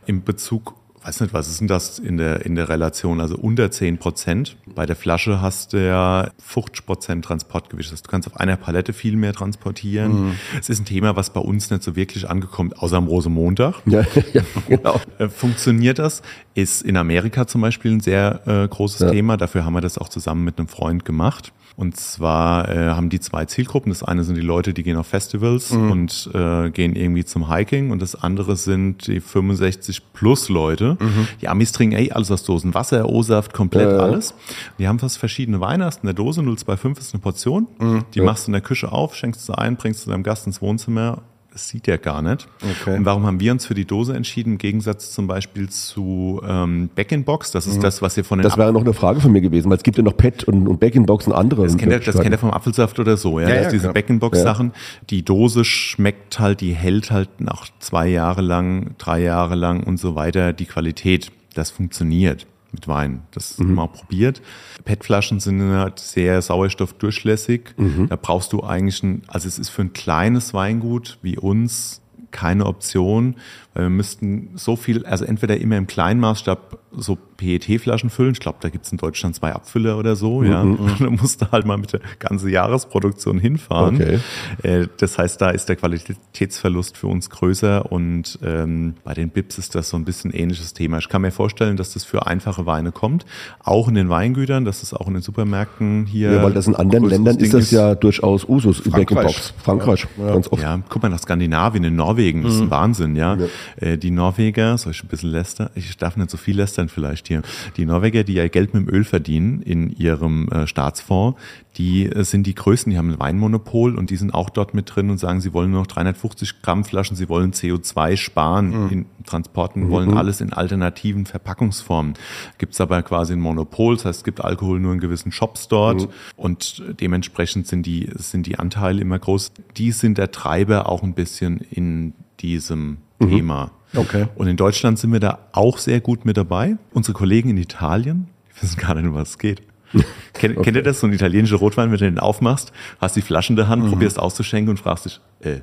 [0.08, 3.22] Im Bezug, weiß nicht, was ist denn das in der, in der Relation?
[3.22, 4.58] Also unter 10 Prozent.
[4.76, 7.88] Bei der Flasche hast du ja 50 Prozent Transportgewicht.
[7.90, 10.34] Das heißt, du kannst auf einer Palette viel mehr transportieren.
[10.60, 13.76] Es ist ein Thema, was bei uns nicht so wirklich angekommt, außer am Rosemontag.
[13.86, 14.02] Ja,
[14.34, 15.00] ja, genau.
[15.18, 16.22] Äh, Funktioniert das?
[16.54, 19.12] Ist in Amerika zum Beispiel ein sehr äh, großes Ja.
[19.12, 19.38] Thema.
[19.38, 21.54] Dafür haben wir das auch zusammen mit einem Freund gemacht.
[21.78, 23.92] Und zwar äh, haben die zwei Zielgruppen.
[23.92, 27.92] Das eine sind die Leute, die gehen auf Festivals und äh, gehen irgendwie zum Hiking.
[27.92, 30.98] Und das andere sind die 65 plus Leute.
[31.42, 32.74] Die Amis trinken ey, alles aus Dosen.
[32.74, 34.04] Wasser, O-Saft, komplett Ja, ja.
[34.04, 34.34] alles.
[34.80, 35.60] Die haben fast verschiedene
[36.04, 37.68] in der Dose 025 ist eine Portion.
[38.14, 40.62] Die machst du in der Küche auf, schenkst sie ein, bringst du deinem Gast ins
[40.62, 41.24] Wohnzimmer.
[41.56, 42.50] Das sieht er gar nicht.
[42.82, 42.98] Okay.
[42.98, 44.52] Und warum haben wir uns für die Dose entschieden?
[44.52, 47.52] Im Gegensatz zum Beispiel zu ähm, Back-in-Box.
[47.52, 49.70] Das ist das, was ihr von den Das wäre noch eine Frage von mir gewesen,
[49.70, 51.64] weil es gibt ja noch PET und, und Back-in-Box und andere.
[51.64, 53.48] das kennt, ihr, das kennt ihr vom Apfelsaft oder so, ja.
[53.48, 53.94] Ja, das ja, diese.
[53.94, 54.74] Back-in-Box-Sachen.
[55.10, 59.98] Die Dose schmeckt halt, die hält halt nach zwei Jahre lang, drei Jahre lang und
[59.98, 61.32] so weiter die Qualität.
[61.54, 63.24] Das funktioniert mit Wein.
[63.32, 64.42] Das haben wir auch probiert.
[64.84, 67.74] PET-Flaschen sind halt sehr sauerstoffdurchlässig.
[68.08, 72.66] Da brauchst du eigentlich ein, also es ist für ein kleines Weingut wie uns keine
[72.66, 73.36] Option,
[73.82, 78.32] wir müssten so viel, also entweder immer im kleinen Maßstab so PET-Flaschen füllen.
[78.32, 80.62] Ich glaube, da gibt es in Deutschland zwei Abfüller oder so, ja.
[80.62, 83.96] Und dann musst du halt mal mit der ganzen Jahresproduktion hinfahren.
[83.96, 84.20] Okay.
[84.64, 89.58] Äh, Das heißt, da ist der Qualitätsverlust für uns größer und ähm, bei den Bips
[89.58, 91.00] ist das so ein bisschen ähnliches Thema.
[91.00, 93.26] Ich kann mir vorstellen, dass das für einfache Weine kommt,
[93.64, 96.32] auch in den Weingütern, dass das auch in den Supermärkten hier.
[96.32, 99.54] Ja, weil das in anderen Ländern ist das ja durchaus Usus, Back-in-Box.
[99.62, 100.62] Frankreich, ganz oft.
[100.62, 103.38] ja, guck mal nach Skandinavien, in Norwegen, das ist ein Wahnsinn, ja.
[103.78, 105.70] Äh, die Norweger, soll ich ein bisschen lästern?
[105.76, 107.42] Ich darf nicht so viel lästern vielleicht hier.
[107.78, 111.40] Die Norweger, die ja Geld mit dem Öl verdienen in ihrem äh, Staatsfonds,
[111.78, 114.96] die äh, sind die größten, die haben ein Weinmonopol und die sind auch dort mit
[114.96, 119.06] drin und sagen, sie wollen nur noch 350 Gramm Flaschen, sie wollen CO2 sparen in
[119.26, 122.14] Transporten, wollen alles in alternativen Verpackungsformen.
[122.58, 126.08] Gibt's aber quasi ein Monopol, das heißt, es gibt Alkohol nur in gewissen Shops dort
[126.36, 129.52] und dementsprechend sind die, sind die Anteile immer groß.
[129.78, 133.72] Die sind der Treiber auch ein bisschen in diesem Thema.
[133.96, 134.28] Okay.
[134.36, 136.78] Und in Deutschland sind wir da auch sehr gut mit dabei.
[136.94, 139.62] Unsere Kollegen in Italien, die wissen gar nicht, um was es geht.
[140.34, 143.54] Kennt, kennt ihr das, so ein italienischer Rotwein, wenn du den aufmachst, hast die Flasche
[143.54, 145.62] in der Hand, probierst auszuschenken und fragst dich, äh,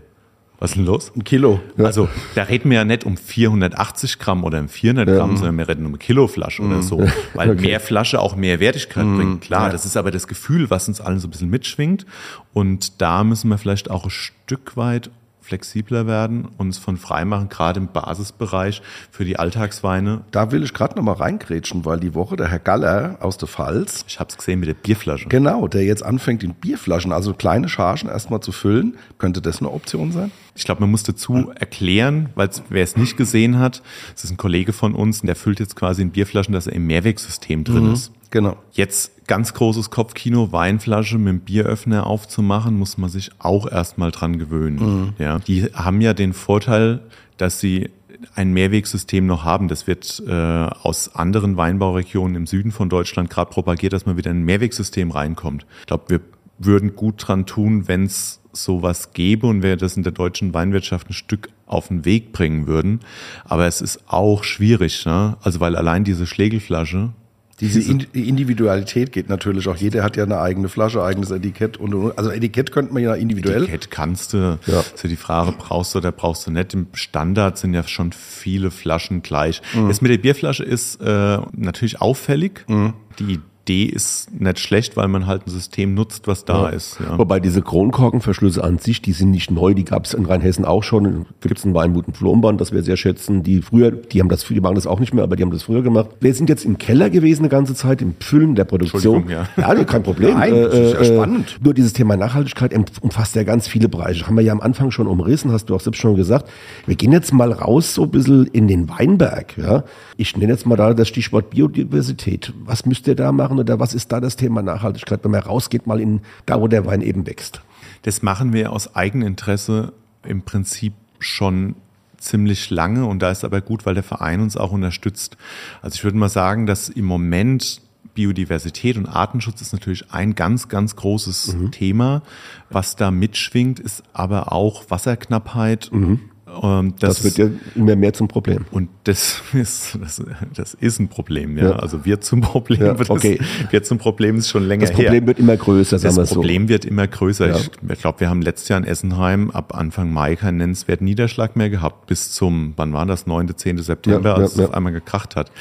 [0.58, 1.12] Was ist denn los?
[1.14, 1.60] Ein Kilo.
[1.76, 1.84] Ja.
[1.84, 5.16] Also da reden wir ja nicht um 480 Gramm oder um 400 ja.
[5.16, 7.06] Gramm, sondern wir reden um eine Kiloflasche oder so.
[7.34, 7.60] Weil okay.
[7.62, 9.16] mehr Flasche auch mehr Wertigkeit mhm.
[9.16, 9.40] bringt.
[9.42, 9.68] Klar, ja.
[9.68, 12.06] das ist aber das Gefühl, was uns allen so ein bisschen mitschwingt.
[12.54, 15.10] Und da müssen wir vielleicht auch ein Stück weit
[15.52, 20.22] flexibler werden, uns von freimachen, gerade im Basisbereich für die Alltagsweine.
[20.30, 24.06] Da will ich gerade nochmal reingrätschen, weil die Woche der Herr Galler aus der Pfalz.
[24.08, 25.28] Ich habe es gesehen mit der Bierflasche.
[25.28, 28.96] Genau, der jetzt anfängt in Bierflaschen, also kleine Chargen erstmal zu füllen.
[29.18, 30.32] Könnte das eine Option sein?
[30.54, 33.82] Ich glaube, man muss dazu erklären, weil wer es nicht gesehen hat,
[34.16, 36.72] es ist ein Kollege von uns, und der füllt jetzt quasi in Bierflaschen, dass er
[36.72, 37.92] im Mehrwegsystem drin mhm.
[37.92, 38.12] ist.
[38.32, 38.56] Genau.
[38.72, 44.38] Jetzt ganz großes Kopfkino, Weinflasche mit dem Bieröffner aufzumachen, muss man sich auch erstmal dran
[44.38, 44.78] gewöhnen.
[44.78, 45.12] Mhm.
[45.18, 47.00] Ja, die haben ja den Vorteil,
[47.36, 47.90] dass sie
[48.34, 49.68] ein Mehrwegsystem noch haben.
[49.68, 54.30] Das wird äh, aus anderen Weinbauregionen im Süden von Deutschland gerade propagiert, dass man wieder
[54.30, 55.66] in ein Mehrwegsystem reinkommt.
[55.80, 56.20] Ich glaube, wir
[56.58, 61.10] würden gut dran tun, wenn es sowas gäbe und wir das in der deutschen Weinwirtschaft
[61.10, 63.00] ein Stück auf den Weg bringen würden.
[63.44, 65.36] Aber es ist auch schwierig, ne?
[65.42, 67.12] also weil allein diese Schlegelflasche,
[67.60, 69.76] diese Individualität geht natürlich auch.
[69.76, 73.14] Jeder hat ja eine eigene Flasche, eigenes Etikett und, und also Etikett könnte man ja
[73.14, 73.64] individuell.
[73.64, 74.58] Etikett kannst du.
[74.66, 74.80] Ja.
[74.80, 76.74] Ist ja die Frage, brauchst du oder brauchst du nicht.
[76.74, 79.62] Im Standard sind ja schon viele Flaschen gleich.
[79.74, 79.88] Mhm.
[79.88, 82.64] Das mit der Bierflasche ist äh, natürlich auffällig.
[82.68, 82.94] Mhm.
[83.18, 86.68] Die Idee ist nicht schlecht, weil man halt ein System nutzt, was da ja.
[86.70, 86.98] ist.
[87.01, 87.18] Ja.
[87.18, 90.83] Wobei diese Kronkorkenverschlüsse an sich, die sind nicht neu, die gab es in Rheinhessen auch
[90.83, 91.27] schon.
[91.40, 93.42] Da gibt es einen Weinmut und Flomband, das wir sehr schätzen.
[93.42, 95.62] Die früher, die haben das, die machen das auch nicht mehr, aber die haben das
[95.62, 96.11] früher gemacht.
[96.20, 99.29] Wir sind jetzt im Keller gewesen eine ganze Zeit, im Füllen der Produktion.
[99.29, 100.38] Ja, ja kein Problem.
[100.38, 101.59] Nein, das ist ja äh, spannend.
[101.62, 104.27] Nur dieses Thema Nachhaltigkeit umfasst ja ganz viele Bereiche.
[104.27, 106.51] Haben wir ja am Anfang schon umrissen, hast du auch selbst schon gesagt.
[106.87, 109.57] Wir gehen jetzt mal raus so ein bisschen in den Weinberg.
[109.57, 109.85] Ja?
[110.16, 112.53] Ich nenne jetzt mal da das Stichwort Biodiversität.
[112.64, 115.42] Was müsst ihr da machen oder was ist da das das Thema Nachhaltigkeit, wenn man
[115.42, 117.60] rausgeht, mal in da, wo der Wein eben wächst.
[118.02, 119.92] Das machen wir aus Eigeninteresse
[120.26, 121.76] im Prinzip schon
[122.16, 125.36] ziemlich lange und da ist aber gut, weil der Verein uns auch unterstützt.
[125.82, 127.82] Also ich würde mal sagen, dass im Moment
[128.14, 131.70] Biodiversität und Artenschutz ist natürlich ein ganz, ganz großes mhm.
[131.72, 132.22] Thema.
[132.70, 135.90] Was da mitschwingt, ist aber auch Wasserknappheit.
[135.92, 136.20] Mhm.
[136.62, 138.66] Ähm, das, das, wird ja immer mehr zum Problem.
[138.70, 140.22] Und das ist, das,
[140.54, 141.70] das ist ein Problem, ja.
[141.70, 141.76] ja.
[141.76, 143.38] Also wird zum Problem, ja, okay.
[143.38, 144.90] das, wird zum Problem ist schon länger her.
[144.90, 145.26] Das Problem her.
[145.26, 146.20] wird immer größer, sagen wir so.
[146.20, 147.48] Das Problem wird immer größer.
[147.48, 147.56] Ja.
[147.56, 151.56] Ich, ich glaube, wir haben letztes Jahr in Essenheim ab Anfang Mai keinen nennenswerten Niederschlag
[151.56, 153.78] mehr gehabt, bis zum, wann war das, 9., 10.
[153.78, 155.52] September, als es auf einmal gekracht hat.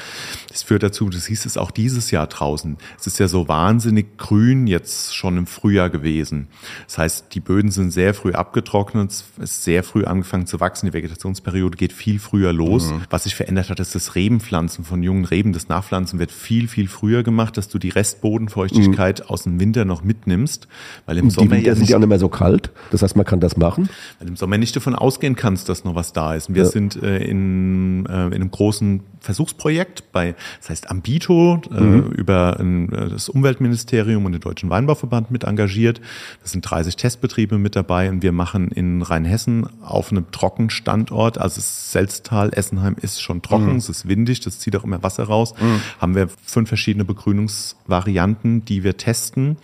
[0.48, 2.76] Das führt dazu, das hieß es auch dieses Jahr draußen.
[2.98, 6.48] Es ist ja so wahnsinnig grün jetzt schon im Frühjahr gewesen.
[6.86, 10.81] Das heißt, die Böden sind sehr früh abgetrocknet, es ist sehr früh angefangen zu wachsen
[10.81, 10.81] wachsen.
[10.86, 12.90] Die Vegetationsperiode geht viel früher los.
[12.90, 13.02] Mhm.
[13.10, 15.52] Was sich verändert hat, ist das Rebenpflanzen von jungen Reben.
[15.52, 19.26] Das Nachpflanzen wird viel, viel früher gemacht, dass du die Restbodenfeuchtigkeit mhm.
[19.26, 20.68] aus dem Winter noch mitnimmst.
[21.06, 22.70] Weil im die Sommer Winter ja sind ja auch nicht mehr so kalt.
[22.90, 23.88] Das heißt, man kann das machen.
[24.18, 26.48] Weil im Sommer nicht davon ausgehen kannst, dass noch was da ist.
[26.48, 26.68] Und wir ja.
[26.68, 32.10] sind äh, in, äh, in einem großen Versuchsprojekt bei, das heißt Ambito, äh, mhm.
[32.12, 36.00] über ein, äh, das Umweltministerium und den Deutschen Weinbauverband mit engagiert.
[36.42, 41.38] Das sind 30 Testbetriebe mit dabei und wir machen in Rheinhessen auf einem trocken Standort,
[41.38, 43.76] also Selztal, Essenheim ist schon trocken, mhm.
[43.76, 45.80] es ist windig, das zieht auch immer Wasser raus, mhm.
[46.00, 49.56] haben wir fünf verschiedene Begrünungsvarianten, die wir testen,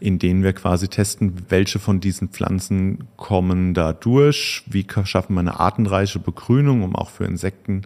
[0.00, 5.40] in denen wir quasi testen, welche von diesen Pflanzen kommen da durch, wie schaffen wir
[5.40, 7.82] eine artenreiche Begrünung, um auch für Insekten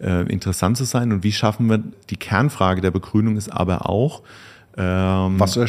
[0.00, 4.22] äh, interessant zu sein und wie schaffen wir, die Kernfrage der Begrünung ist aber auch,
[4.76, 5.66] ähm, Wasser,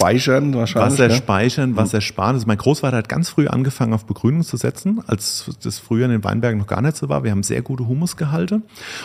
[0.00, 0.92] speichern wahrscheinlich.
[0.92, 1.14] Wasser ne?
[1.14, 2.34] speichern, Wasser sparen.
[2.34, 6.10] Also mein Großvater hat ganz früh angefangen, auf Begrünung zu setzen, als das früher in
[6.10, 7.24] den Weinbergen noch gar nicht so war.
[7.24, 8.62] Wir haben sehr gute Humusgehalte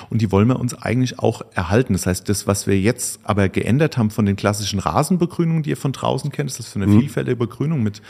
[0.10, 1.94] und die wollen wir uns eigentlich auch erhalten.
[1.94, 5.78] Das heißt, das, was wir jetzt aber geändert haben von den klassischen Rasenbegrünungen, die ihr
[5.78, 7.02] von draußen kennt, ist das für eine mhm.
[7.02, 8.02] vielfältige Begrünung mit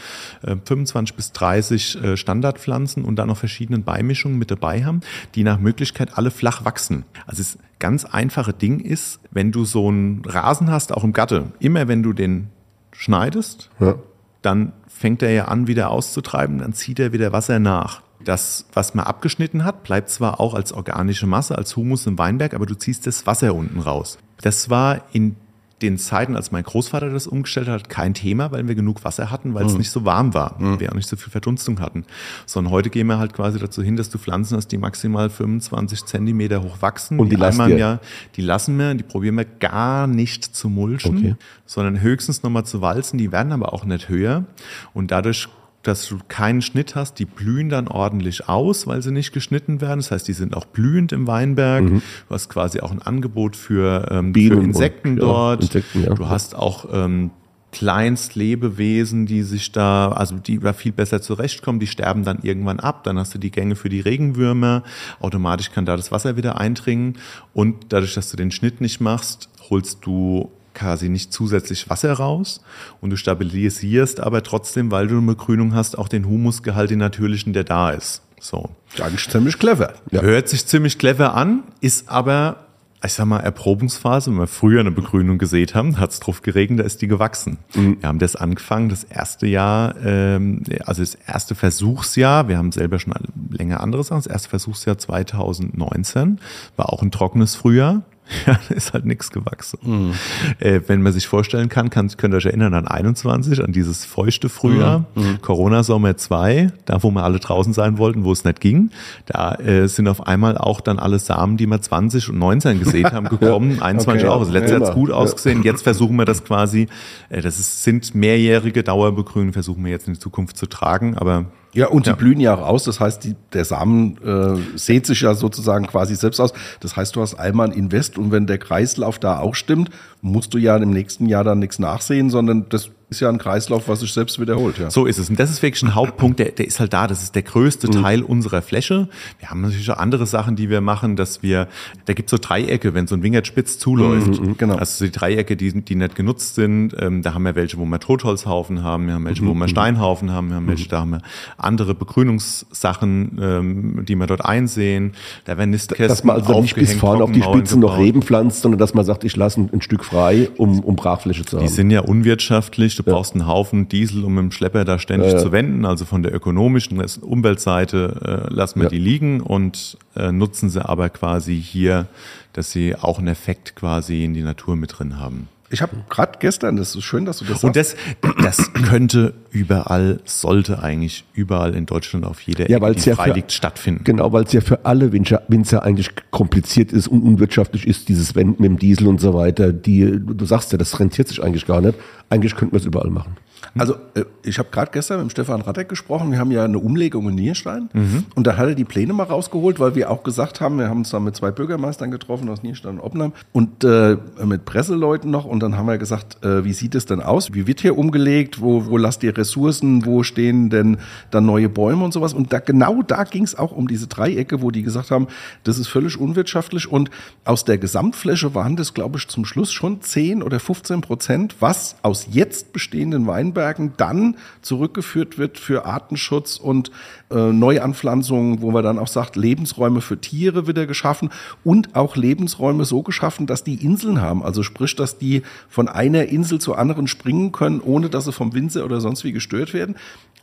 [0.43, 5.01] äh, 25 bis 30 äh, Standardpflanzen und dann noch verschiedenen Beimischungen mit dabei haben,
[5.35, 7.05] die nach Möglichkeit alle flach wachsen.
[7.25, 11.51] Also das ganz einfache Ding ist, wenn du so einen Rasen hast, auch im Gatte,
[11.59, 12.49] immer wenn du den
[12.97, 13.95] schneidest, ja.
[14.41, 18.01] dann fängt er ja an, wieder auszutreiben, dann zieht er wieder Wasser nach.
[18.23, 22.53] Das, was man abgeschnitten hat, bleibt zwar auch als organische Masse, als Humus im Weinberg,
[22.53, 24.17] aber du ziehst das Wasser unten raus.
[24.41, 25.35] Das war in
[25.81, 29.53] den Zeiten, als mein Großvater das umgestellt hat, kein Thema, weil wir genug Wasser hatten,
[29.53, 29.71] weil mhm.
[29.71, 30.55] es nicht so warm war.
[30.57, 30.79] Mhm.
[30.79, 32.05] Wir auch nicht so viel Verdunstung hatten.
[32.45, 36.05] Sondern heute gehen wir halt quasi dazu hin, dass du Pflanzen hast, die maximal 25
[36.05, 37.19] Zentimeter hoch wachsen.
[37.19, 37.77] Und die, die lassen wir?
[37.77, 37.99] Ja,
[38.35, 41.35] die lassen wir, die probieren wir gar nicht zu mulchen, okay.
[41.65, 43.17] sondern höchstens nochmal zu walzen.
[43.17, 44.45] Die werden aber auch nicht höher.
[44.93, 45.49] Und dadurch
[45.87, 47.19] dass du keinen Schnitt hast.
[47.19, 49.99] Die blühen dann ordentlich aus, weil sie nicht geschnitten werden.
[49.99, 51.83] Das heißt, die sind auch blühend im Weinberg.
[51.83, 52.01] Mhm.
[52.27, 55.61] Du hast quasi auch ein Angebot für, ähm, für Insekten und, dort.
[55.61, 56.13] Ja, Insekten, ja.
[56.15, 57.31] Du hast auch ähm,
[57.71, 63.03] Kleinstlebewesen, die sich da, also die da viel besser zurechtkommen, die sterben dann irgendwann ab.
[63.03, 64.83] Dann hast du die Gänge für die Regenwürmer.
[65.19, 67.17] Automatisch kann da das Wasser wieder eindringen.
[67.53, 72.61] Und dadurch, dass du den Schnitt nicht machst, holst du quasi nicht zusätzlich Wasser raus
[73.01, 77.53] und du stabilisierst aber trotzdem, weil du eine Begrünung hast, auch den Humusgehalt, den natürlichen,
[77.53, 78.21] der da ist.
[78.39, 78.69] So.
[78.97, 79.93] Das ist ziemlich clever.
[80.11, 80.21] Ja.
[80.21, 82.65] Hört sich ziemlich clever an, ist aber
[83.03, 86.79] ich sag mal, Erprobungsphase, wenn wir früher eine Begrünung gesät haben, hat es drauf geregnet,
[86.79, 87.57] da ist die gewachsen.
[87.75, 87.97] Mhm.
[88.01, 92.99] Wir haben das angefangen, das erste Jahr, ähm, also das erste Versuchsjahr, wir haben selber
[92.99, 93.13] schon
[93.51, 96.39] länger andere Sachen, das erste Versuchsjahr 2019
[96.75, 98.03] war auch ein trockenes Frühjahr.
[98.45, 99.79] Ja, da ist halt nichts gewachsen.
[99.81, 100.13] Mhm.
[100.59, 104.05] Äh, wenn man sich vorstellen kann, kann, könnt ihr euch erinnern an 21, an dieses
[104.05, 105.41] feuchte Frühjahr, mhm.
[105.41, 108.91] Corona-Sommer 2, da wo wir alle draußen sein wollten, wo es nicht ging.
[109.25, 113.11] Da äh, sind auf einmal auch dann alle Samen, die wir 20 und 19 gesehen
[113.11, 113.77] haben, gekommen.
[113.77, 113.83] ja.
[113.83, 114.39] 21 okay, auch.
[114.39, 115.63] Also letztes Jahr hat gut ausgesehen.
[115.63, 116.87] Jetzt versuchen wir das quasi,
[117.29, 121.45] äh, das ist, sind mehrjährige Dauerbegrünungen, versuchen wir jetzt in die Zukunft zu tragen, aber
[121.75, 122.15] ja, und die ja.
[122.15, 122.85] blühen ja auch aus.
[122.85, 126.53] Das heißt, die, der Samen äh, sät sich ja sozusagen quasi selbst aus.
[126.79, 129.89] Das heißt, du hast einmal ein Invest und wenn der Kreislauf da auch stimmt,
[130.21, 133.87] musst du ja im nächsten Jahr dann nichts nachsehen, sondern das ist ja ein Kreislauf,
[133.87, 134.79] was sich selbst wiederholt.
[134.79, 134.89] Ja.
[134.89, 135.29] So ist es.
[135.29, 137.05] Und das ist wirklich ein Hauptpunkt, der, der ist halt da.
[137.05, 138.01] Das ist der größte mhm.
[138.01, 139.09] Teil unserer Fläche.
[139.39, 141.67] Wir haben natürlich auch andere Sachen, die wir machen, dass wir,
[142.05, 144.39] da gibt es so Dreiecke, wenn so ein Wingert spitz zuläuft.
[144.39, 144.75] Mhm, mhm, genau.
[144.75, 147.99] Also die Dreiecke, die, die nicht genutzt sind, ähm, da haben wir welche, wo wir
[147.99, 149.49] Totholzhaufen haben, wir haben welche, mhm.
[149.49, 149.69] wo wir mhm.
[149.69, 150.89] Steinhaufen haben, wir haben welche, mhm.
[150.89, 151.21] da haben wir
[151.57, 155.13] andere Begrünungssachen, ähm, die wir dort einsehen.
[155.45, 158.63] Da werden Nistkästen Dass man also nicht bis vorne auf die Spitzen noch Reben pflanzt,
[158.63, 161.67] sondern dass man sagt, ich lasse ein, ein Stück frei, um, um Brachfläche zu haben.
[161.67, 162.94] Die sind ja unwirtschaftlich.
[162.95, 163.13] Du ja.
[163.13, 165.39] brauchst einen Haufen Diesel, um dem Schlepper da ständig ja.
[165.39, 165.85] zu wenden.
[165.85, 171.09] Also von der ökonomischen Umweltseite äh, lassen wir die liegen und äh, nutzen sie aber
[171.09, 172.07] quasi hier,
[172.53, 175.47] dass sie auch einen Effekt quasi in die Natur mit drin haben.
[175.75, 177.97] Ich habe gerade gestern, das ist schön, dass du das Und das,
[178.41, 183.31] das könnte überall, sollte eigentlich überall in Deutschland auf jeder ja, Ecke, die ja frei
[183.31, 184.05] liegt, stattfinden.
[184.05, 188.35] Genau, weil es ja für alle Winzer, Winzer eigentlich kompliziert ist und unwirtschaftlich ist, dieses
[188.35, 189.73] Wenden mit dem Diesel und so weiter.
[189.73, 191.99] Die, du sagst ja, das rentiert sich eigentlich gar nicht.
[192.29, 193.35] Eigentlich könnten wir es überall machen.
[193.77, 196.31] Also äh, ich habe gerade gestern mit Stefan Radek gesprochen.
[196.31, 197.89] Wir haben ja eine Umlegung in Nierstein.
[197.93, 198.25] Mhm.
[198.35, 200.99] Und da hat er die Pläne mal rausgeholt, weil wir auch gesagt haben, wir haben
[200.99, 205.45] uns da mit zwei Bürgermeistern getroffen aus Nierstein und Oppenheim und äh, mit Presseleuten noch.
[205.45, 207.53] Und dann haben wir gesagt, äh, wie sieht es denn aus?
[207.53, 208.61] Wie wird hier umgelegt?
[208.61, 210.05] Wo, wo lasst ihr Ressourcen?
[210.05, 210.97] Wo stehen denn
[211.31, 212.33] dann neue Bäume und sowas?
[212.33, 215.27] Und da, genau da ging es auch um diese Dreiecke, wo die gesagt haben,
[215.63, 216.91] das ist völlig unwirtschaftlich.
[216.91, 217.09] Und
[217.43, 221.95] aus der Gesamtfläche waren das, glaube ich, zum Schluss schon 10 oder 15 Prozent, was
[222.01, 226.91] aus jetzt bestehenden Weinbergen Weinbergen dann zurückgeführt wird für Artenschutz und
[227.31, 231.29] äh, Neuanpflanzungen, wo man dann auch sagt, Lebensräume für Tiere wieder geschaffen
[231.63, 234.43] und auch Lebensräume so geschaffen, dass die Inseln haben.
[234.43, 238.53] Also sprich, dass die von einer Insel zur anderen springen können, ohne dass sie vom
[238.53, 239.95] Winzer oder sonst wie gestört werden.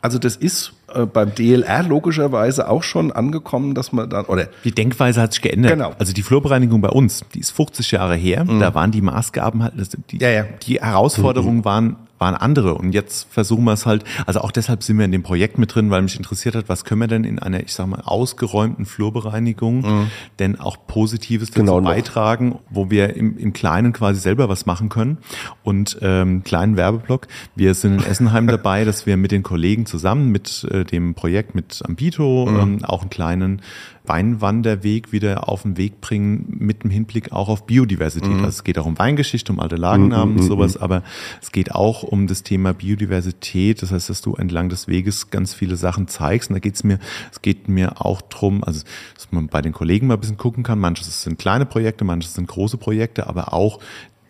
[0.03, 4.73] Also das ist äh, beim DLR logischerweise auch schon angekommen, dass man dann oder die
[4.73, 5.71] Denkweise hat sich geändert.
[5.71, 5.95] Genau.
[5.97, 8.45] Also die Flurbereinigung bei uns, die ist 50 Jahre her.
[8.45, 8.59] Mhm.
[8.59, 9.75] Da waren die Maßgaben halt,
[10.11, 10.45] die, ja, ja.
[10.67, 11.65] die Herausforderungen mhm.
[11.65, 12.75] waren waren andere.
[12.77, 15.75] Und jetzt versuchen wir es halt, also auch deshalb sind wir in dem Projekt mit
[15.75, 18.87] drin, weil mich interessiert hat, was können wir denn in einer, ich sag mal, ausgeräumten
[18.87, 20.11] Flurbereinigung mhm.
[20.39, 24.89] denn auch Positives dazu genau beitragen, wo wir im, im Kleinen quasi selber was machen
[24.89, 25.19] können.
[25.65, 30.31] Und ähm, kleinen Werbeblock, wir sind in Essenheim dabei, dass wir mit den Kollegen zusammen
[30.31, 32.61] mit äh, dem Projekt mit Ambito mhm.
[32.61, 33.63] ähm, auch einen kleinen
[34.05, 38.31] Weinwanderweg wieder auf den Weg bringen mit dem Hinblick auch auf Biodiversität.
[38.31, 38.45] Mhm.
[38.45, 40.83] Also es geht auch um Weingeschichte, um alte Lagennamen mhm, und mhm, sowas, mhm.
[40.83, 41.03] aber
[41.41, 43.83] es geht auch um das Thema Biodiversität.
[43.83, 46.51] Das heißt, dass du entlang des Weges ganz viele Sachen zeigst.
[46.51, 46.99] Und da geht es mir,
[47.31, 48.83] es geht mir auch drum, also
[49.15, 50.79] dass man bei den Kollegen mal ein bisschen gucken kann.
[50.79, 53.79] Manches sind kleine Projekte, manches sind große Projekte, aber auch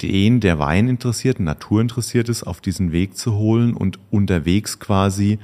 [0.03, 5.39] den, der Wein interessiert, Natur interessiert ist, auf diesen Weg zu holen und unterwegs quasi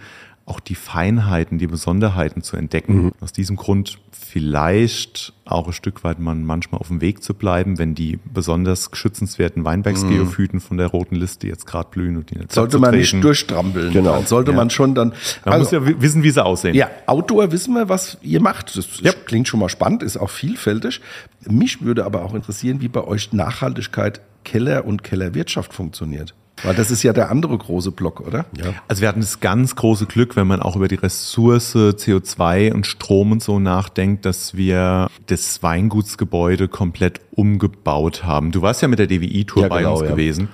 [0.49, 3.05] auch die Feinheiten, die Besonderheiten zu entdecken.
[3.05, 3.13] Mhm.
[3.21, 7.79] Aus diesem Grund vielleicht auch ein Stück weit man manchmal auf dem Weg zu bleiben,
[7.79, 10.61] wenn die besonders geschützenswerten Weinbergsgeophyten mm.
[10.61, 13.93] von der roten Liste jetzt gerade blühen und die nicht Sollte man nicht durchstrampeln.
[13.93, 14.13] Genau.
[14.13, 14.57] Dann sollte ja.
[14.57, 15.15] man schon dann.
[15.45, 16.75] Man also, muss ja wissen, wie sie aussehen.
[16.75, 18.77] Ja, Outdoor wissen wir, was ihr macht.
[18.77, 19.13] Das ja.
[19.25, 21.01] klingt schon mal spannend, ist auch vielfältig.
[21.49, 26.35] Mich würde aber auch interessieren, wie bei euch Nachhaltigkeit Keller und Kellerwirtschaft funktioniert.
[26.63, 28.47] Weil das ist ja der andere große Block, oder?
[28.57, 28.75] Ja.
[28.89, 32.87] Also wir hatten das ganz große Glück, wenn man auch über die Ressource CO2 und
[32.87, 38.53] Strom und so nachdenkt, dass wir das Weingutsgebäude komplett umgebaut haben.
[38.53, 40.09] Du warst ja mit der DWI-Tour ja, bei genau, uns ja.
[40.09, 40.49] gewesen.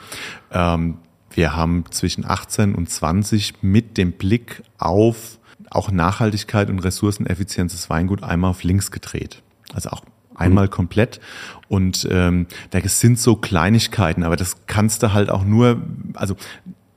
[0.51, 0.99] Ähm,
[1.31, 5.39] wir haben zwischen 18 und 20 mit dem Blick auf
[5.71, 9.43] auch Nachhaltigkeit und Ressourceneffizienz des Weingut einmal auf links gedreht.
[9.73, 10.03] Also auch
[10.35, 11.21] einmal komplett.
[11.69, 15.83] Und ähm, da sind so Kleinigkeiten, aber das kannst du halt auch nur,
[16.15, 16.37] also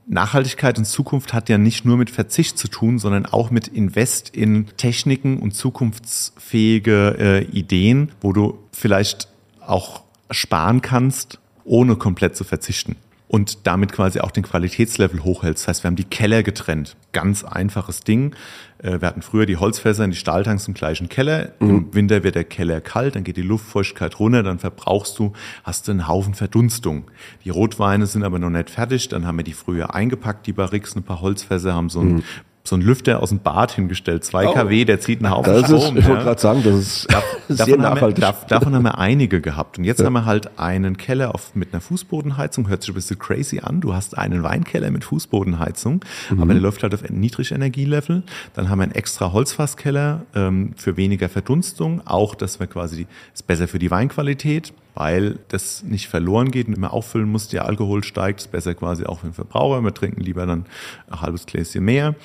[0.07, 4.29] Nachhaltigkeit und Zukunft hat ja nicht nur mit Verzicht zu tun, sondern auch mit Invest
[4.29, 9.27] in Techniken und zukunftsfähige äh, Ideen, wo du vielleicht
[9.59, 12.95] auch sparen kannst, ohne komplett zu verzichten
[13.27, 15.63] und damit quasi auch den Qualitätslevel hochhältst.
[15.63, 16.95] Das heißt, wir haben die Keller getrennt.
[17.11, 18.35] Ganz einfaches Ding.
[18.77, 21.51] Äh, wir hatten früher die Holzfässer in die Stahltanks im gleichen Keller.
[21.59, 21.69] Mhm.
[21.69, 25.87] Im Winter wird der Keller kalt, dann geht die Luftfeuchtigkeit runter, dann verbrauchst du, hast
[25.87, 27.05] du einen Haufen Verdunstung.
[27.43, 30.95] Die Rotweine sind aber noch nicht fertig, dann haben wir die früher eingepackt, die Barrix,
[30.95, 32.23] ein paar Holzfässer, haben so ein mhm
[32.67, 34.53] so ein Lüfter aus dem Bad hingestellt, 2 oh.
[34.53, 35.97] kW, der zieht einen Haufen das Strom.
[35.97, 37.23] Ist, ich wollte gerade sagen, das ist da,
[37.65, 38.23] sehr nachhaltig.
[38.23, 39.77] Wir, da, davon haben wir einige gehabt.
[39.77, 40.05] Und jetzt ja.
[40.05, 43.81] haben wir halt einen Keller auf, mit einer Fußbodenheizung, hört sich ein bisschen crazy an.
[43.81, 46.41] Du hast einen Weinkeller mit Fußbodenheizung, mhm.
[46.41, 48.23] aber der läuft halt auf Niedrigenergielevel.
[48.53, 53.47] Dann haben wir einen extra Holzfasskeller ähm, für weniger Verdunstung, auch dass wir quasi, ist
[53.47, 57.47] besser für die Weinqualität weil das nicht verloren geht und immer auffüllen muss.
[57.49, 59.83] Der Alkohol steigt, ist besser quasi auch für den Verbraucher.
[59.83, 60.65] Wir trinken lieber dann
[61.07, 62.15] ein halbes Gläschen mehr.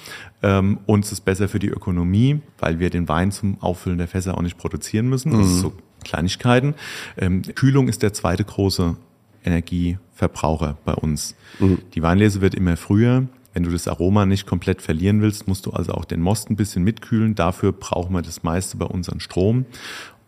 [0.43, 4.09] Ähm, und es ist besser für die Ökonomie, weil wir den Wein zum Auffüllen der
[4.09, 5.33] Fässer auch nicht produzieren müssen.
[5.33, 5.47] Das mhm.
[5.55, 6.75] ist so Kleinigkeiten.
[7.19, 8.97] Ähm, Kühlung ist der zweite große
[9.45, 11.35] Energieverbraucher bei uns.
[11.59, 11.79] Mhm.
[11.95, 13.27] Die Weinlese wird immer früher.
[13.53, 16.57] Wenn du das Aroma nicht komplett verlieren willst, musst du also auch den Most ein
[16.57, 17.35] bisschen mitkühlen.
[17.35, 19.67] Dafür brauchen wir das meiste bei uns an Strom.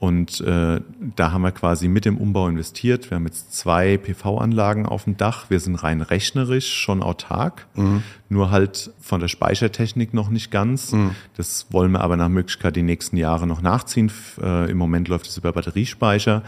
[0.05, 0.83] Und äh,
[1.17, 3.11] da haben wir quasi mit dem Umbau investiert.
[3.11, 5.47] Wir haben jetzt zwei PV-Anlagen auf dem Dach.
[5.49, 8.03] Wir sind rein rechnerisch schon autark, mhm.
[8.29, 10.93] nur halt von der Speichertechnik noch nicht ganz.
[10.93, 11.13] Mhm.
[11.39, 14.13] Das wollen wir aber nach Möglichkeit die nächsten Jahre noch nachziehen.
[14.43, 16.43] Äh, Im Moment läuft es über Batteriespeicher.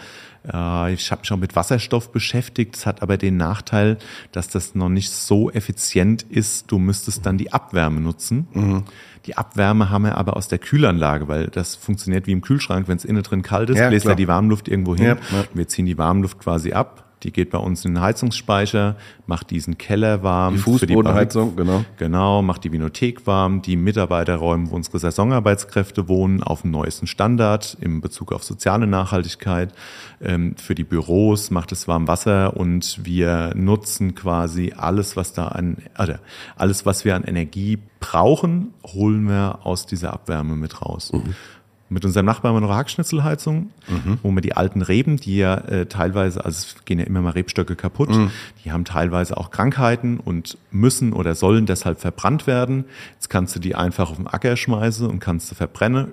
[0.52, 2.76] Äh, ich habe mich auch mit Wasserstoff beschäftigt.
[2.76, 3.96] Das hat aber den Nachteil,
[4.32, 6.70] dass das noch nicht so effizient ist.
[6.70, 8.48] Du müsstest dann die Abwärme nutzen.
[8.52, 8.84] Mhm.
[9.26, 12.88] Die Abwärme haben wir aber aus der Kühlanlage, weil das funktioniert wie im Kühlschrank.
[12.88, 15.06] Wenn es innen drin kalt ist, ja, bläst er die Warmluft irgendwo hin.
[15.06, 15.44] Ja, ja.
[15.52, 18.94] Wir ziehen die Warmluft quasi ab die geht bei uns in den Heizungsspeicher,
[19.26, 20.54] macht diesen Keller warm.
[20.54, 21.84] Die Fußbodenheizung, genau.
[21.98, 27.76] Genau, macht die Vinothek warm, die Mitarbeiterräume, wo unsere Saisonarbeitskräfte wohnen, auf dem neuesten Standard
[27.80, 29.74] im Bezug auf soziale Nachhaltigkeit.
[30.22, 35.48] Ähm, für die Büros macht es warm Wasser und wir nutzen quasi alles, was da
[35.48, 36.14] an, also
[36.54, 41.12] alles, was wir an Energie brauchen, holen wir aus dieser Abwärme mit raus.
[41.12, 41.34] Mhm.
[41.88, 44.18] Mit unserem Nachbarn haben wir noch eine Hackschnitzelheizung, mhm.
[44.22, 47.30] wo wir die alten Reben, die ja äh, teilweise, also es gehen ja immer mal
[47.30, 48.32] Rebstöcke kaputt, mhm.
[48.64, 52.86] die haben teilweise auch Krankheiten und müssen oder sollen deshalb verbrannt werden.
[53.14, 56.08] Jetzt kannst du die einfach auf den Acker schmeißen und kannst du verbrennen.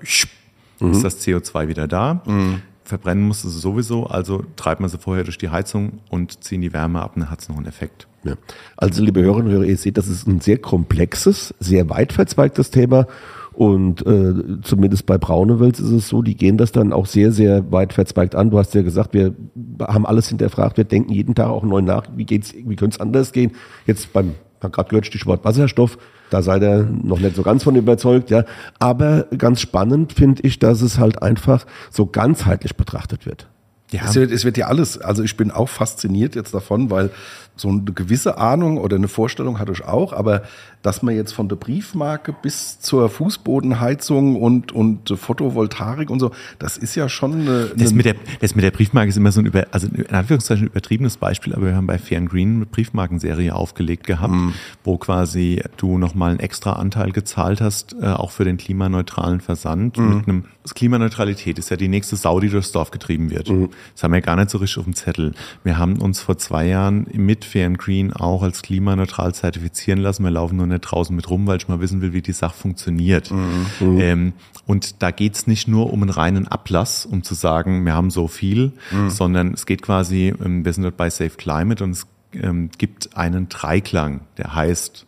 [0.80, 0.92] Mhm.
[0.92, 2.22] Ist das CO2 wieder da.
[2.26, 2.62] Mhm.
[2.84, 6.62] Verbrennen musst du sie sowieso, also treibt man sie vorher durch die Heizung und ziehen
[6.62, 8.08] die Wärme ab und dann hat es noch einen Effekt.
[8.24, 8.36] Ja.
[8.78, 12.72] Also liebe Hörerinnen und Hörer, ihr seht, das ist ein sehr komplexes, sehr weit verzweigtes
[12.72, 13.08] Thema
[13.54, 17.72] und äh, zumindest bei Braunewels ist es so, die gehen das dann auch sehr, sehr
[17.72, 18.50] weit verzweigt an.
[18.50, 19.36] Du hast ja gesagt, wir
[19.80, 23.00] haben alles hinterfragt, wir denken jeden Tag auch neu nach, wie geht's, wie könnte es
[23.00, 23.52] anders gehen.
[23.86, 25.98] Jetzt beim, gerade gehört Stichwort Wasserstoff,
[26.30, 28.44] da seid ihr noch nicht so ganz von überzeugt, ja.
[28.80, 33.48] Aber ganz spannend finde ich, dass es halt einfach so ganzheitlich betrachtet wird.
[33.92, 34.02] Ja.
[34.06, 37.12] Es, wird, es wird ja alles, also ich bin auch fasziniert jetzt davon, weil
[37.56, 40.42] so eine gewisse Ahnung oder eine Vorstellung hatte ich auch, aber
[40.84, 46.78] dass man jetzt von der Briefmarke bis zur Fußbodenheizung und, und Photovoltaik und so, das
[46.78, 49.48] ist ja schon eine, das, mit der, das mit der Briefmarke ist immer so ein,
[49.48, 54.06] über, also in Anführungszeichen übertriebenes Beispiel, aber wir haben bei Fair Green eine Briefmarkenserie aufgelegt
[54.06, 54.54] gehabt, mhm.
[54.84, 59.98] wo quasi du nochmal einen extra Anteil gezahlt hast, äh, auch für den klimaneutralen Versand.
[59.98, 60.18] Mhm.
[60.18, 63.50] Mit einem, Klimaneutralität ist ja die nächste Sau, die durchs Dorf getrieben wird.
[63.50, 63.70] Mhm.
[63.94, 65.34] Das haben wir gar nicht so richtig auf dem Zettel.
[65.64, 70.24] Wir haben uns vor zwei Jahren mit Fair Green auch als klimaneutral zertifizieren lassen.
[70.24, 72.56] Wir laufen nur nicht draußen mit rum, weil ich mal wissen will, wie die Sache
[72.56, 73.32] funktioniert.
[73.32, 73.66] Mhm.
[73.80, 74.00] mhm.
[74.00, 74.34] Ähm,
[74.66, 78.10] und da geht es nicht nur um einen reinen Ablass, um zu sagen, wir haben
[78.10, 79.10] so viel, mhm.
[79.10, 83.16] sondern es geht quasi, ähm, wir sind dort bei Safe Climate und es ähm, gibt
[83.18, 85.06] einen Dreiklang, der heißt,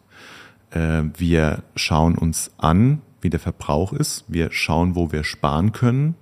[0.72, 6.16] äh, wir schauen uns an, wie der Verbrauch ist, wir schauen, wo wir sparen können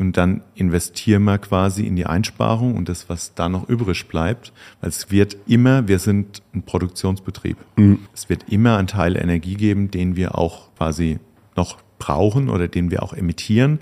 [0.00, 4.52] und dann investieren wir quasi in die Einsparung und das, was da noch übrig bleibt,
[4.80, 7.58] weil es wird immer, wir sind ein Produktionsbetrieb.
[7.76, 8.00] Mhm.
[8.14, 11.18] Es wird immer einen Teil Energie geben, den wir auch quasi
[11.54, 13.78] noch brauchen oder den wir auch emittieren.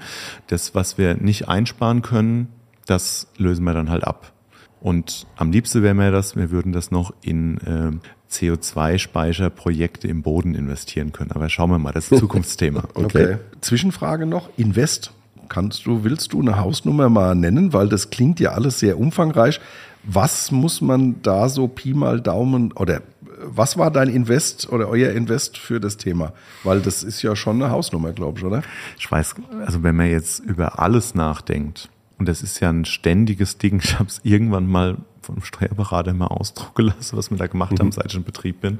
[0.49, 2.49] Das, was wir nicht einsparen können,
[2.87, 4.33] das lösen wir dann halt ab.
[4.81, 10.55] Und am liebsten wäre mir das, wir würden das noch in äh, CO2-Speicherprojekte im Boden
[10.55, 11.31] investieren können.
[11.33, 12.85] Aber schauen wir mal, das ist ein Zukunftsthema.
[12.95, 13.05] okay.
[13.05, 13.37] okay.
[13.61, 15.12] Zwischenfrage noch, Invest
[15.49, 17.73] Kannst du, willst du eine Hausnummer mal nennen?
[17.73, 19.61] Weil das klingt ja alles sehr umfangreich.
[20.05, 23.03] Was muss man da so Pi mal Daumen oder
[23.45, 26.33] was war dein Invest oder euer Invest für das Thema?
[26.65, 28.63] Weil das ist ja schon eine Hausnummer, glaube ich, oder?
[28.99, 31.89] Ich weiß, also wenn man jetzt über alles nachdenkt,
[32.19, 34.99] und das ist ja ein ständiges Ding, ich habe es irgendwann mal
[35.35, 37.79] einem Steuerberater mal ausdrucken lassen, was wir da gemacht mhm.
[37.79, 38.79] haben, seit ich in Betrieb bin.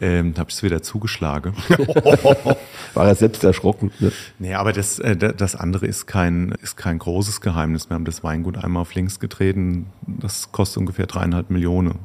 [0.00, 1.54] Ähm, da habe ich es wieder zugeschlagen.
[2.94, 3.92] War er selbst erschrocken?
[3.98, 4.12] Ne?
[4.38, 7.88] Nee, aber das, äh, das andere ist kein, ist kein großes Geheimnis.
[7.90, 9.86] Wir haben das Weingut einmal auf links getreten.
[10.06, 11.98] Das kostet ungefähr dreieinhalb Millionen.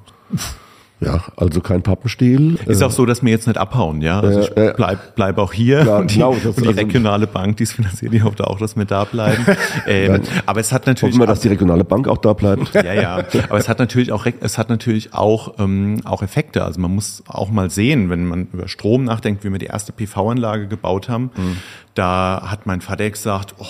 [0.99, 2.57] Ja, also kein Pappenstiel.
[2.65, 4.19] Ist auch so, dass wir jetzt nicht abhauen, ja.
[4.19, 5.83] Also ich äh, bleib, bleib auch hier.
[5.83, 8.57] Ja, und die, genau, und die also regionale Bank, die es finanziert, die hofft auch,
[8.57, 9.45] dass wir da bleiben.
[9.87, 11.13] ähm, aber es hat natürlich.
[11.13, 12.73] Hoffen wir, dass die regionale Bank auch da bleibt.
[12.73, 13.23] ja, ja.
[13.47, 16.63] Aber es hat natürlich auch, es hat natürlich auch, ähm, auch Effekte.
[16.63, 19.91] Also man muss auch mal sehen, wenn man über Strom nachdenkt, wie wir die erste
[19.91, 21.57] PV-Anlage gebaut haben, mhm.
[21.93, 23.65] da hat mein Vater gesagt, oh,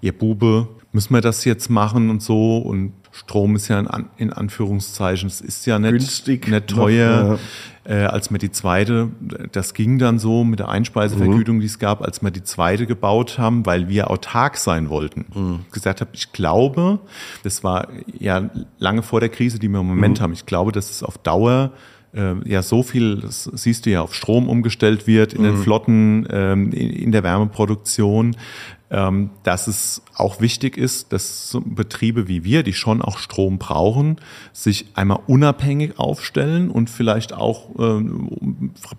[0.00, 3.78] ihr Bube, müssen wir das jetzt machen und so und Strom ist ja
[4.16, 7.22] in, Anführungszeichen, es ist ja nicht, Günstig nicht teuer.
[7.22, 7.38] Noch,
[7.86, 8.02] ja.
[8.02, 9.10] äh, als wir die zweite,
[9.52, 11.60] das ging dann so mit der Einspeisevergütung, mhm.
[11.60, 15.26] die es gab, als wir die zweite gebaut haben, weil wir autark sein wollten.
[15.32, 15.60] Mhm.
[15.70, 16.98] Gesagt habe, ich glaube,
[17.44, 17.86] das war
[18.18, 20.22] ja lange vor der Krise, die wir im Moment mhm.
[20.22, 20.32] haben.
[20.32, 21.70] Ich glaube, dass es auf Dauer
[22.14, 25.62] äh, ja so viel, das siehst du ja, auf Strom umgestellt wird in den mhm.
[25.62, 28.36] Flotten, ähm, in, der Wärmeproduktion,
[29.42, 34.18] dass es auch wichtig ist, dass Betriebe wie wir, die schon auch Strom brauchen,
[34.52, 38.04] sich einmal unabhängig aufstellen und vielleicht auch äh,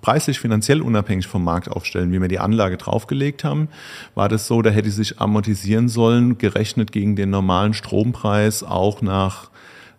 [0.02, 2.12] preislich finanziell unabhängig vom Markt aufstellen.
[2.12, 3.70] Wie wir die Anlage draufgelegt haben,
[4.16, 9.02] war das so, da hätte sie sich amortisieren sollen, gerechnet gegen den normalen Strompreis auch
[9.02, 9.50] nach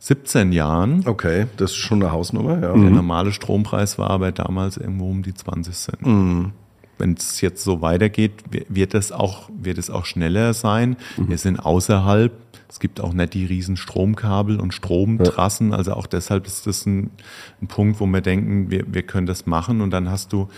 [0.00, 1.04] 17 Jahren.
[1.06, 2.72] Okay, das ist schon eine Hausnummer, ja.
[2.72, 6.06] Der normale Strompreis war aber damals irgendwo um die 20 Cent.
[6.06, 6.52] Mhm
[6.98, 8.32] wenn es jetzt so weitergeht,
[8.68, 10.96] wird es auch, wird es auch schneller sein.
[11.16, 11.28] Mhm.
[11.28, 12.32] Wir sind außerhalb.
[12.68, 15.70] Es gibt auch nicht die riesen Stromkabel und Stromtrassen.
[15.70, 15.76] Ja.
[15.76, 17.10] Also auch deshalb ist das ein,
[17.62, 19.80] ein, Punkt, wo wir denken, wir, wir können das machen.
[19.80, 20.48] Und dann hast du,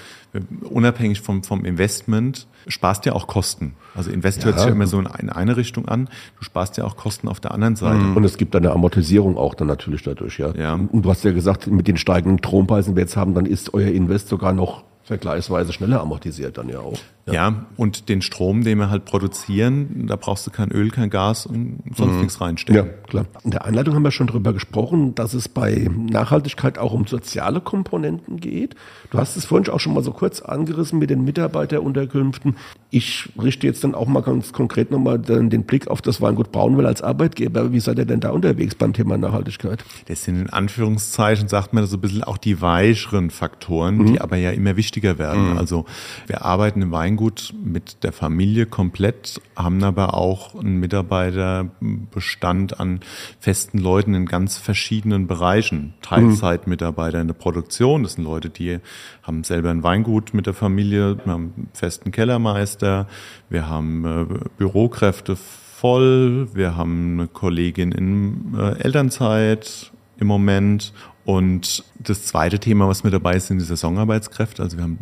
[0.62, 3.74] unabhängig vom, vom Investment, sparst ja auch Kosten.
[3.95, 4.47] Also Invest ja.
[4.47, 6.09] hört sich immer so in eine Richtung an.
[6.39, 7.99] Du sparst ja auch Kosten auf der anderen Seite.
[8.14, 10.55] Und es gibt eine Amortisierung auch dann natürlich dadurch, ja.
[10.55, 10.74] ja.
[10.74, 13.74] Und du hast ja gesagt, mit den steigenden Strompreisen, die wir jetzt haben, dann ist
[13.74, 16.99] euer Invest sogar noch vergleichsweise schneller amortisiert dann ja auch.
[17.29, 17.51] Ja.
[17.51, 17.66] ja.
[17.76, 21.81] und den Strom, den wir halt produzieren, da brauchst du kein Öl, kein Gas und
[21.95, 22.20] sonst mhm.
[22.20, 22.87] nichts reinstecken.
[22.87, 23.26] Ja, klar.
[23.45, 27.61] In der Einleitung haben wir schon darüber gesprochen, dass es bei Nachhaltigkeit auch um soziale
[27.61, 28.74] Komponenten geht.
[29.11, 32.57] Du hast es vorhin auch schon mal so kurz angerissen mit den Mitarbeiterunterkünften.
[32.91, 36.87] Ich richte jetzt dann auch mal ganz konkret nochmal den Blick auf das Weingut Braunwell
[36.87, 37.72] als Arbeitgeber.
[37.72, 39.85] Wie seid ihr denn da unterwegs beim Thema Nachhaltigkeit?
[40.07, 44.07] Das sind in Anführungszeichen, sagt man so ein bisschen auch die weicheren Faktoren, mhm.
[44.07, 45.53] die aber ja immer wichtiger werden.
[45.53, 45.59] Mhm.
[45.59, 45.85] Also
[46.26, 53.01] wir arbeiten im Weingut Weingut mit der Familie komplett, haben aber auch einen Mitarbeiterbestand an
[53.41, 55.95] festen Leuten in ganz verschiedenen Bereichen.
[56.01, 58.79] Teilzeitmitarbeiter in der Produktion, das sind Leute, die
[59.25, 63.09] haben selber ein Weingut mit der Familie, wir haben einen festen Kellermeister,
[63.51, 70.93] wir haben äh, Bürokräfte voll, wir haben eine Kollegin in äh, Elternzeit im Moment
[71.25, 74.62] und das zweite Thema, was mit dabei ist, sind die Saisonarbeitskräfte.
[74.62, 75.01] Also wir haben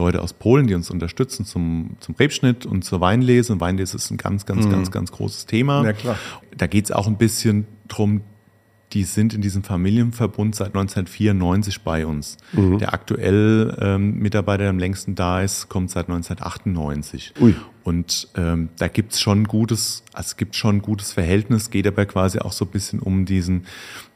[0.00, 3.52] Leute aus Polen, die uns unterstützen zum, zum Rebschnitt und zur Weinlese.
[3.52, 4.70] Und Weinlese ist ein ganz, ganz, mhm.
[4.70, 5.84] ganz, ganz großes Thema.
[5.84, 6.18] Ja, klar.
[6.56, 8.22] Da geht es auch ein bisschen drum,
[8.92, 12.38] die sind in diesem Familienverbund seit 1994 bei uns.
[12.52, 12.78] Mhm.
[12.78, 17.34] Der aktuell ähm, Mitarbeiter, der am längsten da ist, kommt seit 1998.
[17.40, 17.54] Ui.
[17.82, 22.04] Und ähm, da gibt's schon gutes, also es gibt schon ein gutes Verhältnis, geht aber
[22.06, 23.66] quasi auch so ein bisschen um diesen,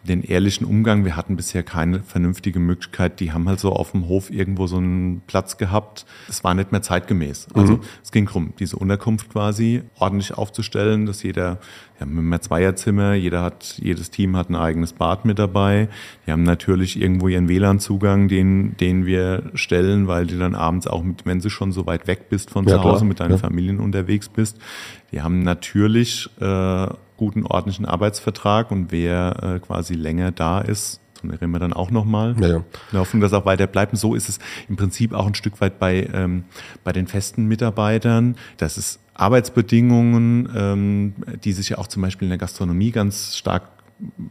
[0.06, 1.04] den ehrlichen Umgang.
[1.04, 3.20] Wir hatten bisher keine vernünftige Möglichkeit.
[3.20, 6.04] Die haben halt so auf dem Hof irgendwo so einen Platz gehabt.
[6.28, 7.48] Es war nicht mehr zeitgemäß.
[7.54, 7.80] Also mhm.
[8.02, 11.58] es ging darum, diese Unterkunft quasi ordentlich aufzustellen, dass jeder,
[11.98, 15.88] ja, mit einem Zweierzimmer, jeder hat, jedes Team hat ein eigenes Bad mit dabei.
[16.26, 21.02] Die haben natürlich irgendwo ihren WLAN-Zugang, den, den wir stellen, weil die dann abends auch
[21.02, 23.08] mit, wenn du schon so weit weg bist von ja, zu Hause klar.
[23.08, 23.40] mit deiner ja.
[23.54, 24.58] Familien unterwegs bist.
[25.12, 26.86] Die haben natürlich äh,
[27.16, 31.90] guten ordentlichen Arbeitsvertrag und wer äh, quasi länger da ist, dann reden wir dann auch
[31.90, 32.34] nochmal.
[32.40, 32.64] Ja, ja.
[32.90, 33.92] Wir hoffen, dass auch weiter bleibt.
[33.92, 34.38] Und so ist es
[34.68, 36.44] im Prinzip auch ein Stück weit bei, ähm,
[36.82, 38.36] bei den festen Mitarbeitern.
[38.56, 43.73] Das ist Arbeitsbedingungen, ähm, die sich ja auch zum Beispiel in der Gastronomie ganz stark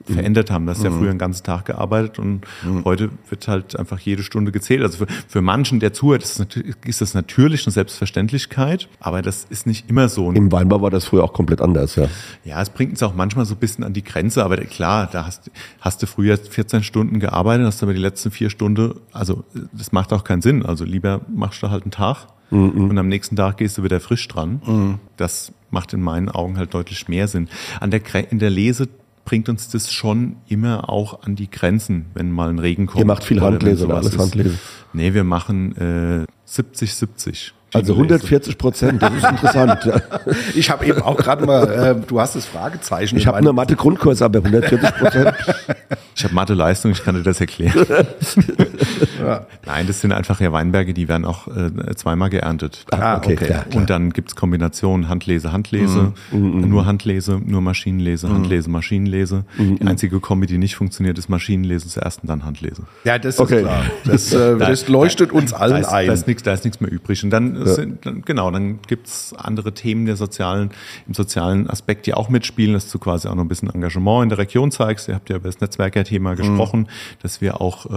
[0.06, 0.66] verändert haben.
[0.66, 1.00] Das ist ja mhm.
[1.00, 2.84] früher einen ganzen Tag gearbeitet und mhm.
[2.84, 4.82] heute wird halt einfach jede Stunde gezählt.
[4.82, 6.48] Also für, für manchen, der zuhört, ist, das,
[6.86, 10.32] ist das natürlich eine Selbstverständlichkeit, aber das ist nicht immer so.
[10.32, 12.08] Im Weinbau war das früher auch komplett anders, ja.
[12.44, 15.26] Ja, es bringt uns auch manchmal so ein bisschen an die Grenze, aber klar, da
[15.26, 15.50] hast,
[15.80, 20.12] hast du früher 14 Stunden gearbeitet, hast aber die letzten vier Stunden, also das macht
[20.14, 20.66] auch keinen Sinn.
[20.66, 22.90] Also lieber machst du halt einen Tag mhm.
[22.90, 24.62] und am nächsten Tag gehst du wieder frisch dran.
[24.66, 25.00] Mhm.
[25.18, 27.50] Das macht in meinen Augen halt deutlich mehr Sinn.
[27.80, 28.02] An der,
[28.32, 28.88] in der Lese
[29.26, 33.00] bringt uns das schon immer auch an die Grenzen, wenn mal ein Regen kommt.
[33.00, 34.58] Ihr macht viel Handlese oder alles Handlese?
[34.94, 37.54] Nee, wir machen äh, 70, 70.
[37.74, 39.86] Also 140 Prozent, das ist interessant.
[39.86, 40.02] ja.
[40.56, 43.18] Ich habe eben auch gerade mal, äh, du hast das Fragezeichen.
[43.18, 45.34] Ich habe eine Mathe-Grundkurs, aber 140 Prozent.
[46.16, 47.86] Ich habe Mathe-Leistung, ich kann dir das erklären.
[49.66, 52.86] Nein, das sind einfach ja Weinberge, die werden auch äh, zweimal geerntet.
[52.92, 53.36] Ah, okay.
[53.36, 53.76] klar, klar.
[53.76, 59.46] Und dann gibt's Kombinationen Handlese, Handlese, nur Handlese, nur Maschinenlese, Handlese, Maschinenlese.
[59.58, 62.84] Die einzige Kombi, die nicht funktioniert, ist Maschinenlese zuerst und dann Handlese.
[63.04, 63.58] Ja, das Okay.
[63.58, 63.84] ist klar.
[64.06, 66.08] Das, äh, das leuchtet uns da allen ist, ein.
[66.08, 67.24] Da ist nichts, da ist nichts mehr übrig.
[67.24, 70.72] Und dann, sind, dann genau, dann gibt's andere Themen der sozialen,
[71.08, 74.30] im sozialen Aspekt, die auch mitspielen, dass du quasi auch noch ein bisschen Engagement in
[74.30, 75.08] der Region zeigst.
[75.08, 76.88] Ihr habt ja über das Netzwerkerthema gesprochen,
[77.22, 77.96] dass wir auch äh,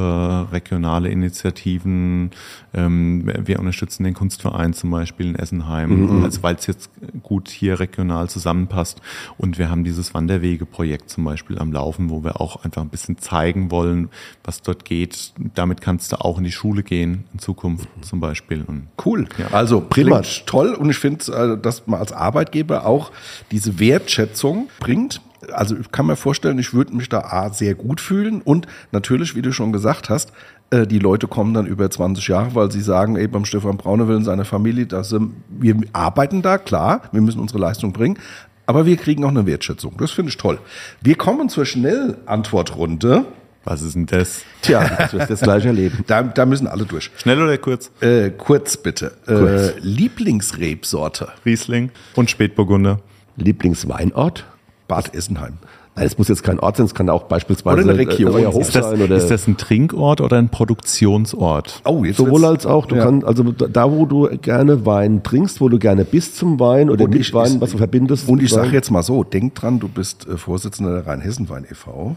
[0.52, 2.30] regionale Initiativen,
[2.74, 6.90] ähm, wir unterstützen den Kunstverein zum Beispiel in Essenheim, also weil es jetzt
[7.22, 9.00] gut hier regional zusammenpasst.
[9.38, 13.18] Und wir haben dieses Wanderwege-Projekt zum Beispiel am Laufen, wo wir auch einfach ein bisschen
[13.18, 14.10] zeigen wollen,
[14.44, 15.32] was dort geht.
[15.54, 18.62] Damit kannst du auch in die Schule gehen in Zukunft zum Beispiel.
[18.66, 19.26] Und Cool.
[19.56, 20.74] Also prima, toll.
[20.74, 23.10] Und ich finde, äh, dass man als Arbeitgeber auch
[23.50, 25.22] diese Wertschätzung bringt.
[25.52, 29.34] Also ich kann mir vorstellen, ich würde mich da A, sehr gut fühlen und natürlich,
[29.34, 30.32] wie du schon gesagt hast,
[30.70, 34.16] äh, die Leute kommen dann über 20 Jahre, weil sie sagen, ey, beim Stefan Braunewell
[34.16, 35.14] und seiner Familie, dass,
[35.48, 38.18] wir arbeiten da, klar, wir müssen unsere Leistung bringen,
[38.66, 39.94] aber wir kriegen auch eine Wertschätzung.
[39.98, 40.58] Das finde ich toll.
[41.00, 43.24] Wir kommen zur Schnellantwortrunde.
[43.66, 44.42] Was ist denn das?
[44.62, 46.02] Tja, das wirst du jetzt gleich erleben.
[46.06, 47.10] Da, da müssen alle durch.
[47.18, 47.90] Schnell oder kurz?
[48.00, 49.12] Äh, kurz bitte.
[49.26, 49.72] Kurz.
[49.72, 51.28] Äh, Lieblingsrebsorte.
[51.44, 53.00] Riesling und Spätburgunder.
[53.36, 54.44] Lieblingsweinort?
[54.88, 55.54] Bad Essenheim.
[55.98, 58.38] Nein, es muss jetzt kein Ort sein, es kann auch beispielsweise Oder eine Region.
[58.38, 61.80] äh, Hof Ist das, sein oder ist das ein Trinkort oder ein Produktionsort?
[61.86, 62.84] Oh, jetzt sowohl als auch.
[62.84, 63.04] Du Ja.
[63.04, 67.04] kannst also da, wo du gerne Wein trinkst, wo du gerne bist zum Wein oder
[67.04, 68.28] Und mit ich- Wein, was du verbindest.
[68.28, 68.64] Und ich Wein.
[68.64, 72.14] sage jetzt mal so, denk dran, du bist äh, Vorsitzender der Rheinhessen-Wein e.V.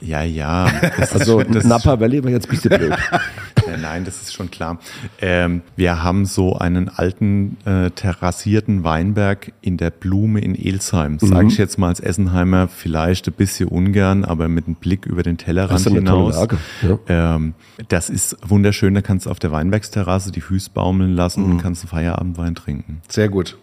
[0.00, 0.70] Ja, ja.
[0.98, 2.94] Das also das Napa Valley war jetzt ein bisschen blöd.
[3.68, 4.78] Ja, nein, das ist schon klar.
[5.20, 11.18] Ähm, wir haben so einen alten äh, terrassierten Weinberg in der Blume in Elsheim.
[11.20, 15.22] Sage ich jetzt mal als Essenheimer vielleicht ein bisschen ungern, aber mit einem Blick über
[15.22, 16.34] den Tellerrand Das hinaus.
[16.34, 16.58] Lage,
[17.06, 17.54] Ähm,
[17.88, 18.94] das ist wunderschön.
[18.94, 23.02] Da kannst du auf der Weinbergsterrasse die Füße baumeln lassen und kannst einen Feierabendwein trinken.
[23.08, 23.56] Sehr gut.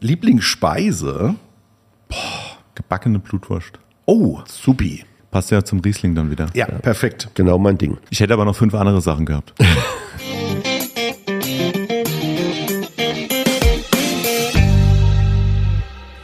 [0.00, 1.34] Lieblingsspeise?
[2.74, 3.78] Gebackene Blutwurst.
[4.06, 5.04] Oh, supi.
[5.32, 6.46] Passt ja zum Riesling dann wieder.
[6.52, 7.30] Ja, perfekt.
[7.34, 7.96] Genau mein Ding.
[8.10, 9.54] Ich hätte aber noch fünf andere Sachen gehabt.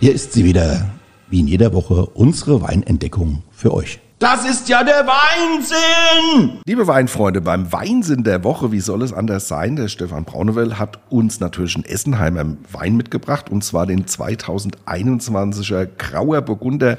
[0.01, 0.91] Hier ist sie wieder,
[1.31, 3.99] wie in jeder Woche, unsere Weinentdeckung für euch.
[4.19, 6.59] Das ist ja der Weinsinn!
[6.67, 9.77] Liebe Weinfreunde, beim Weinsinn der Woche, wie soll es anders sein?
[9.77, 16.43] Der Stefan Braunewell hat uns natürlich einen Essenheimer Wein mitgebracht und zwar den 2021er Grauer
[16.43, 16.99] Burgunder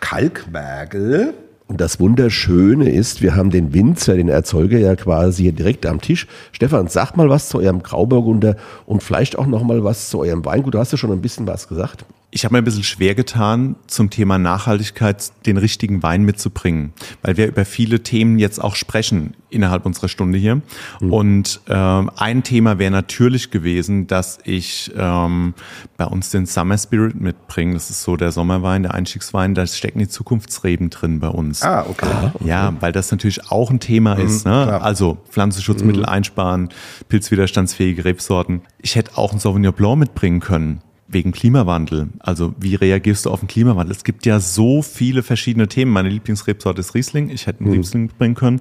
[0.00, 1.32] Kalkmergel.
[1.68, 6.00] Und das Wunderschöne ist, wir haben den Winzer, den Erzeuger ja quasi hier direkt am
[6.00, 6.28] Tisch.
[6.52, 8.56] Stefan, sag mal was zu eurem Grauburgunder
[8.86, 10.74] und vielleicht auch noch mal was zu eurem Weingut.
[10.74, 12.04] Du hast ja schon ein bisschen was gesagt.
[12.32, 17.36] Ich habe mir ein bisschen schwer getan, zum Thema Nachhaltigkeit den richtigen Wein mitzubringen, weil
[17.36, 20.60] wir über viele Themen jetzt auch sprechen innerhalb unserer Stunde hier.
[21.00, 25.54] Und ähm, ein Thema wäre natürlich gewesen, dass ich ähm,
[25.96, 27.74] bei uns den Summer Spirit mitbringe.
[27.74, 29.54] Das ist so der Sommerwein, der Einstiegswein.
[29.54, 31.62] Da stecken die Zukunftsreben drin bei uns.
[31.62, 32.32] Ah, okay.
[32.44, 34.44] Ja, weil das natürlich auch ein Thema ist.
[34.44, 34.64] Ne?
[34.64, 34.82] klar.
[34.82, 36.68] Also Pflanzenschutzmittel einsparen,
[37.08, 38.62] pilzwiderstandsfähige Rebsorten.
[38.82, 40.82] Ich hätte auch einen Sauvignon Blanc mitbringen können.
[41.08, 42.08] Wegen Klimawandel.
[42.18, 43.94] Also wie reagierst du auf den Klimawandel?
[43.94, 45.92] Es gibt ja so viele verschiedene Themen.
[45.92, 47.30] Meine Lieblingsrebsorte ist Riesling.
[47.30, 48.60] Ich hätte einen Riesling mitbringen können.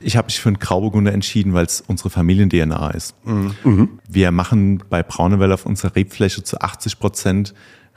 [0.00, 3.14] Ich habe mich für einen Grauburgunder entschieden, weil es unsere Familien-DNA ist.
[4.08, 7.54] Wir machen bei Braunewell auf unserer Rebfläche zu 80 Prozent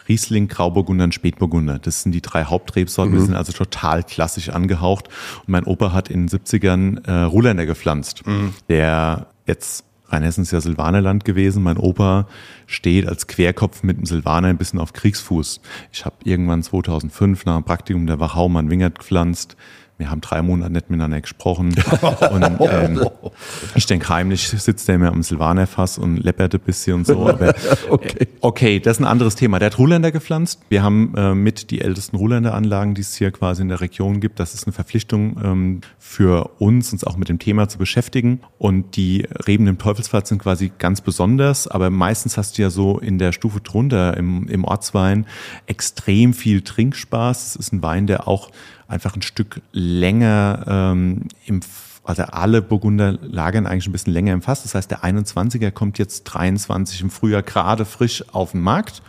[0.08, 1.78] Riesling, Grauburgunder und Spätburgunder.
[1.78, 3.14] Das sind die drei Hauptrebsorten.
[3.14, 5.08] Wir sind also total klassisch angehaucht.
[5.40, 8.24] Und mein Opa hat in den 70ern äh, Ruländer gepflanzt,
[8.70, 11.64] der jetzt Rheinhessen ist ja Silvanerland gewesen.
[11.64, 12.28] Mein Opa
[12.66, 15.62] steht als Querkopf mit dem Silvaner ein bisschen auf Kriegsfuß.
[15.92, 19.56] Ich habe irgendwann 2005 nach einem Praktikum der Wachau mein Wingert gepflanzt.
[20.00, 21.76] Wir haben drei Monate nicht miteinander gesprochen.
[22.32, 23.06] Und ähm,
[23.76, 27.20] ich denke, heimlich sitzt der mir am Silvanerfass und leppert ein bisschen und so.
[27.30, 27.54] Aber,
[27.90, 28.28] okay.
[28.40, 29.60] okay, das ist ein anderes Thema.
[29.60, 30.62] Der hat Ruländer gepflanzt.
[30.70, 34.40] Wir haben äh, mit die ältesten Ruländer-Anlagen, die es hier quasi in der Region gibt.
[34.40, 38.40] Das ist eine Verpflichtung ähm, für uns, uns auch mit dem Thema zu beschäftigen.
[38.58, 41.68] Und die Reben im Teufelsfahrt sind quasi ganz besonders.
[41.68, 45.26] Aber meistens hast du ja so in der Stufe drunter im, im Ortswein
[45.66, 47.48] extrem viel Trinkspaß.
[47.48, 48.50] Es ist ein Wein, der auch
[48.90, 51.62] einfach ein Stück länger ähm, im
[52.10, 54.64] also alle Burgunder lagern eigentlich ein bisschen länger im Fass.
[54.64, 59.04] Das heißt, der 21er kommt jetzt 23 im Frühjahr gerade frisch auf den Markt.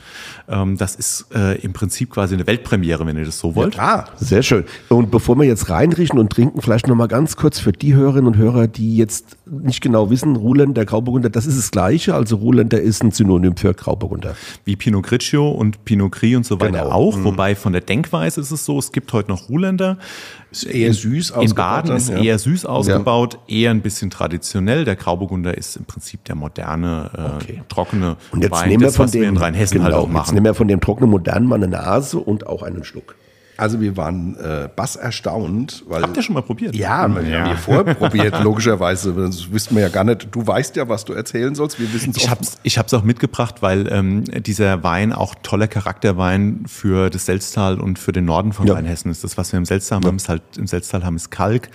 [0.48, 3.78] Ähm, das ist äh, im Prinzip quasi eine Weltpremiere, wenn ihr das so wollt.
[3.78, 4.64] Ah, sehr schön.
[4.90, 8.26] Und bevor wir jetzt reinriechen und trinken, vielleicht noch mal ganz kurz für die Hörerinnen
[8.26, 12.14] und Hörer, die jetzt nicht genau wissen, Ruhländer, Grauburgunder, das ist das Gleiche.
[12.14, 14.36] Also Ruhländer ist ein Synonym für Grauburgunder.
[14.64, 16.90] Wie Pinot Grigio und Pinot Gris und so weiter Genau.
[16.90, 17.24] auch.
[17.24, 19.98] Wobei von der Denkweise ist es so, es gibt heute noch Ruhländer.
[20.52, 22.18] Ist eher süß In ausgebaut Baden dann, ist ja.
[22.18, 24.84] eher süß ausgebaut, eher ein bisschen traditionell.
[24.84, 27.62] Der Grauburgunder ist im Prinzip der moderne, äh, Okay.
[27.68, 29.94] trockene Und jetzt Wein, nehmen wir das, von was wir dem, in Rheinhessen genau, halt
[29.94, 30.34] auch jetzt machen.
[30.34, 33.14] nehmen wir von dem trockenen modernen mal eine Nase und auch einen Schluck.
[33.60, 36.74] Also wir waren äh, bass erstaunt, weil Habt ihr schon mal probiert?
[36.74, 37.38] Ja, wir Ja.
[37.40, 39.12] haben hier vorprobiert, logischerweise.
[39.20, 40.28] Das wüssten wir ja gar nicht.
[40.32, 41.78] Du weißt ja, was du erzählen sollst.
[41.78, 45.34] Wir wissen es Ich habe es ich hab's auch mitgebracht, weil ähm, dieser Wein auch
[45.42, 48.74] toller Charakterwein für das Selztal und für den Norden von Ja.
[48.74, 49.22] Rheinhessen ist.
[49.24, 51.68] Das, was wir im Selztal haben, ist halt im Selztal haben, ist Kalk.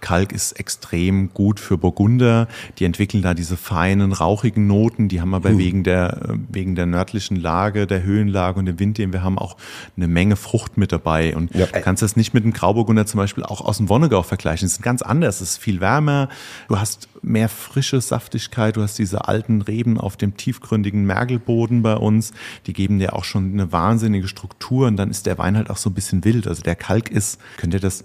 [0.00, 2.48] Kalk ist extrem gut für Burgunder.
[2.78, 5.08] Die entwickeln da diese feinen, rauchigen Noten.
[5.08, 8.98] Die haben aber wegen der äh, wegen der nördlichen Lage, der Höhenlage und dem Wind,
[8.98, 9.56] den wir haben, auch
[9.96, 11.29] eine Menge Frucht mit dabei.
[11.34, 11.66] Und Ja.
[11.66, 14.66] du kannst das nicht mit dem Grauburgunder zum Beispiel auch aus dem Wonnegau vergleichen.
[14.66, 15.40] Es ist ganz anders.
[15.40, 16.28] Es ist viel wärmer.
[16.68, 18.76] Du hast mehr frische Saftigkeit.
[18.76, 22.32] Du hast diese alten Reben auf dem tiefgründigen Mergelboden bei uns.
[22.66, 24.86] Die geben dir auch schon eine wahnsinnige Struktur.
[24.86, 26.46] Und dann ist der Wein halt auch so ein bisschen wild.
[26.46, 28.04] Also der Kalk ist, könnt ihr das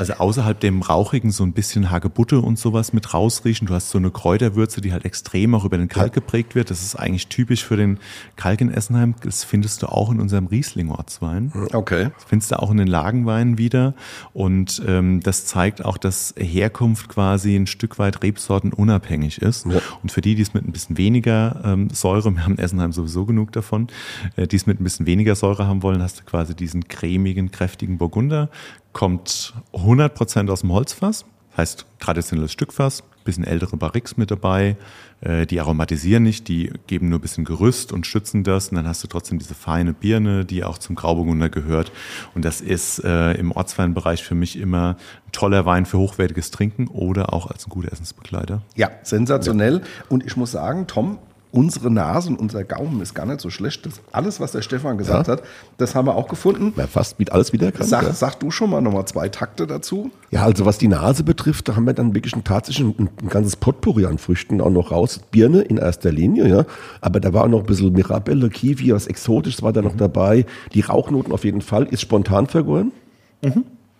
[0.00, 3.66] also außerhalb dem Rauchigen so ein bisschen Hagebutte und sowas mit rausriechen.
[3.66, 6.70] Du hast so eine Kräuterwürze, die halt extrem auch über den Kalk geprägt wird.
[6.70, 7.98] Das ist eigentlich typisch für den
[8.36, 9.14] Kalk in Essenheim.
[9.22, 11.52] Das findest du auch in unserem Riesling-Ortswein.
[11.74, 12.08] Okay.
[12.14, 13.92] Das findest du auch in den Lagenweinen wieder.
[14.32, 19.66] Und ähm, das zeigt auch, dass Herkunft quasi ein Stück weit rebsortenunabhängig ist.
[19.66, 22.92] Und für die, die es mit ein bisschen weniger ähm, Säure, wir haben in Essenheim
[22.92, 23.88] sowieso genug davon,
[24.36, 27.50] äh, die es mit ein bisschen weniger Säure haben wollen, hast du quasi diesen cremigen,
[27.50, 28.48] kräftigen Burgunder.
[28.92, 31.24] Kommt 100% aus dem Holzfass.
[31.56, 34.76] Heißt traditionelles Stückfass, bisschen ältere Barriques mit dabei,
[35.20, 38.86] äh, die aromatisieren nicht, die geben nur ein bisschen Gerüst und schützen das und dann
[38.86, 41.92] hast du trotzdem diese feine Birne, die auch zum Grauburgunder gehört
[42.34, 46.88] und das ist äh, im Ortsweinbereich für mich immer ein toller Wein für hochwertiges Trinken
[46.88, 48.62] oder auch als ein guter Essensbegleiter.
[48.76, 49.82] Ja, sensationell.
[50.08, 51.18] Und ich muss sagen, Tom,
[51.52, 53.84] unsere Nase und unser Gaumen ist gar nicht so schlecht.
[53.86, 55.32] Das, alles, was der Stefan gesagt Ja.
[55.34, 55.42] hat,
[55.78, 56.72] das haben wir auch gefunden.
[56.76, 57.72] Ja, fast wie alles wieder.
[57.80, 58.12] Sag, ja.
[58.12, 60.10] sag du schon mal nochmal zwei Takte dazu.
[60.30, 63.28] Ja, also was die Nase betrifft, da haben wir dann wirklich ein, tatsächlich ein, ein
[63.28, 65.20] ganzes Potpourri an Früchten auch noch raus.
[65.30, 66.64] Birne in erster Linie, ja.
[67.00, 70.46] Aber da war auch noch ein bisschen Mirabelle, Kiwi, was Exotisches war da noch dabei.
[70.74, 71.84] Die Rauchnoten auf jeden Fall.
[71.84, 72.92] Ist spontan vergoren.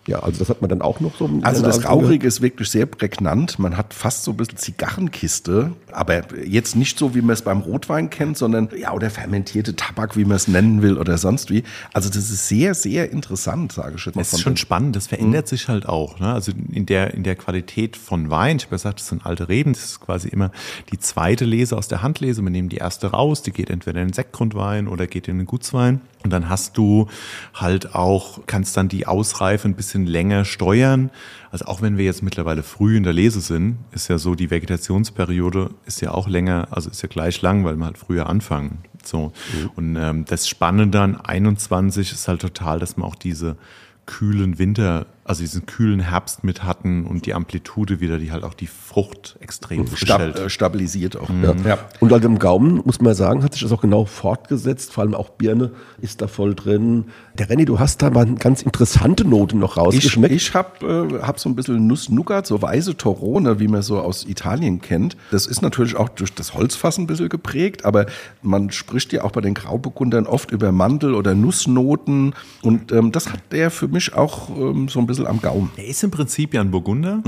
[0.06, 1.28] Ja, also das hat man dann auch noch so.
[1.42, 3.58] Also das Rauchige ist wirklich sehr prägnant.
[3.58, 7.60] Man hat fast so ein bisschen Zigarrenkiste, aber jetzt nicht so, wie man es beim
[7.60, 11.64] Rotwein kennt, sondern ja, oder fermentierte Tabak, wie man es nennen will oder sonst wie.
[11.92, 14.22] Also das ist sehr, sehr interessant, sage ich jetzt mal.
[14.22, 16.18] Es von ist schon den- spannend, das verändert sich halt auch.
[16.18, 16.32] Ne?
[16.32, 19.72] Also in der, in der Qualität von Wein, ich habe gesagt, das sind alte Reben,
[19.74, 20.50] das ist quasi immer
[20.92, 22.42] die zweite Lese aus der Handlese.
[22.42, 25.46] Wir nehmen die erste raus, die geht entweder in den Sektgrundwein oder geht in den
[25.46, 26.00] Gutswein.
[26.22, 27.08] Und dann hast du
[27.54, 31.10] halt auch, kannst dann die Ausreife ein bisschen länger steuern.
[31.50, 34.50] Also auch wenn wir jetzt mittlerweile früh in der Lese sind, ist ja so, die
[34.50, 38.78] Vegetationsperiode ist ja auch länger, also ist ja gleich lang, weil wir halt früher anfangen.
[39.02, 39.32] So.
[39.76, 43.56] Und ähm, das Spannende an 21 ist halt total, dass man auch diese
[44.04, 48.52] kühlen Winter, also diesen kühlen Herbst mit hatten und die Amplitude wieder, die halt auch
[48.52, 51.30] die Frucht extrem Stab äh, stabilisiert auch.
[51.30, 51.54] Ja.
[51.64, 51.78] Ja.
[52.00, 54.92] Und also im Gaumen, muss man sagen, hat sich das auch genau fortgesetzt.
[54.92, 55.70] Vor allem auch Birne
[56.00, 57.04] ist da voll drin.
[57.38, 60.34] Der Renny, du hast da mal ganz interessante Note noch Ich, rausgeschmeckt.
[60.34, 64.26] ich habe äh, hab so ein bisschen Nuss-Nougat, so weiße Torone, wie man so aus
[64.26, 65.16] Italien kennt.
[65.30, 68.06] Das ist natürlich auch durch das Holzfass ein bisschen geprägt, aber
[68.42, 72.34] man spricht ja auch bei den Grauburgundern oft über Mandel- oder Nussnoten.
[72.62, 75.70] Und ähm, das hat der für mich auch ähm, so ein bisschen am Gaumen.
[75.76, 77.22] Der ist im Prinzip ja ein Burgunder.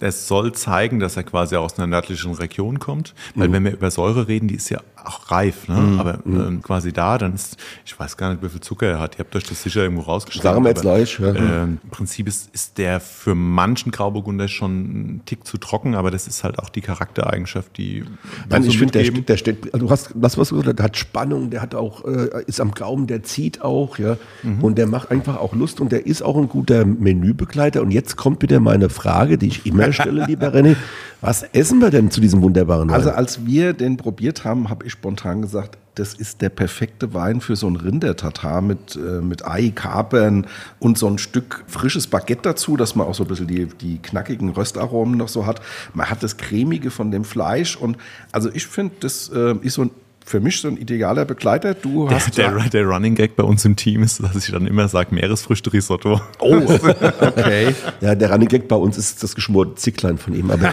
[0.00, 3.14] Der soll zeigen, dass er quasi aus einer nördlichen Region kommt.
[3.34, 5.68] Weil wenn wir über Säure reden, die ist ja auch reif.
[5.68, 5.96] Ne?
[5.98, 9.16] Aber ähm, quasi da, dann ist, ich weiß gar nicht, wie viel Zucker er hat.
[9.16, 10.42] Ihr habt euch das sicher irgendwo rausgestellt.
[10.42, 11.34] Sagen wir jetzt gleich, ja.
[11.34, 16.10] ähm, Im Prinzip ist, ist der für manchen Grauburgunder schon ein Tick zu trocken, aber
[16.10, 18.04] das ist halt auch die Charaktereigenschaft, die
[18.48, 20.78] Nein, ich so finde, der, der steht, also du hast, das was du gesagt hast,
[20.78, 24.16] der hat Spannung, der hat auch, äh, ist am Gaumen, der zieht auch, ja.
[24.42, 24.62] Mhm.
[24.62, 26.84] Und der macht einfach auch Lust und der ist auch ein guter
[27.28, 27.82] Menübegleiter.
[27.82, 30.76] Und jetzt kommt wieder meine Frage, die ich immer stelle, lieber René.
[31.20, 32.94] Was essen wir denn zu diesem wunderbaren Wein?
[32.94, 37.40] Also als wir den probiert haben, habe ich spontan gesagt, das ist der perfekte Wein
[37.40, 40.46] für so ein Rindertatar mit, äh, mit Ei, Kapern
[40.78, 43.98] und so ein Stück frisches Baguette dazu, dass man auch so ein bisschen die, die
[43.98, 45.60] knackigen Röstaromen noch so hat.
[45.94, 47.96] Man hat das cremige von dem Fleisch und
[48.30, 49.90] also ich finde, das äh, ist so ein
[50.28, 51.74] für mich so ein idealer Begleiter.
[51.74, 54.66] Du hast der, der, der Running Gag bei uns im Team ist, dass ich dann
[54.66, 56.20] immer sage, Meeresfrüchte-Risotto.
[56.40, 56.54] Oh,
[57.20, 57.74] okay.
[58.00, 60.50] Ja, der Running Gag bei uns ist das geschmorte Zicklein von ihm.
[60.50, 60.72] Aber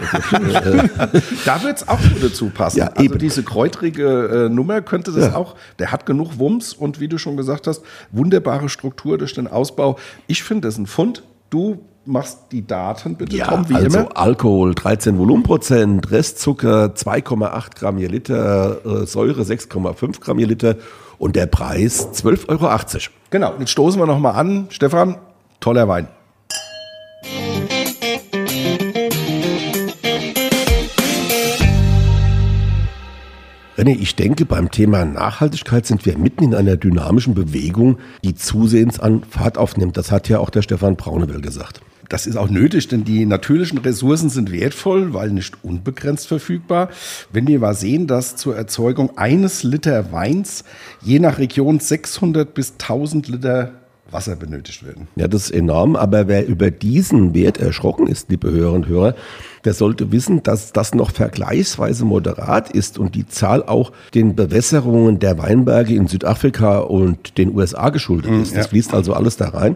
[1.44, 2.78] da wird es auch gut dazu passen.
[2.78, 3.18] Ja, also eben.
[3.18, 5.36] diese kräutrige äh, Nummer könnte das Ja.
[5.36, 5.56] auch.
[5.78, 7.82] Der hat genug Wumms und wie du schon gesagt hast,
[8.12, 9.98] wunderbare Struktur durch den Ausbau.
[10.26, 11.22] Ich finde das ein Fund.
[11.50, 14.16] Du machst die Daten bitte, Ja, Tom, wie also immer.
[14.16, 20.76] Alkohol 13 Volumenprozent, Restzucker 2,8 Gramm je Liter, äh, Säure 6,5 Gramm je Liter
[21.18, 23.14] und der Preis 12,80 Euro.
[23.30, 24.66] Genau, jetzt stoßen wir nochmal an.
[24.70, 25.16] Stefan,
[25.60, 26.08] toller Wein.
[33.76, 38.98] René, ich denke, beim Thema Nachhaltigkeit sind wir mitten in einer dynamischen Bewegung, die zusehends
[39.00, 39.98] an Fahrt aufnimmt.
[39.98, 41.82] Das hat ja auch der Stefan Braunewell gesagt.
[42.08, 46.88] Das ist auch nötig, denn die natürlichen Ressourcen sind wertvoll, weil nicht unbegrenzt verfügbar.
[47.32, 50.64] Wenn wir mal sehen, dass zur Erzeugung eines Liter Weins
[51.02, 53.72] je nach Region 600 bis 1000 Liter
[54.10, 55.08] Wasser benötigt werden.
[55.16, 59.16] Ja, das ist enorm, aber wer über diesen Wert erschrocken ist, liebe Hörerinnen und Hörer,
[59.64, 65.18] der sollte wissen, dass das noch vergleichsweise moderat ist und die Zahl auch den Bewässerungen
[65.18, 68.56] der Weinberge in Südafrika und den USA geschuldet ist.
[68.56, 69.74] Das fließt also alles da rein.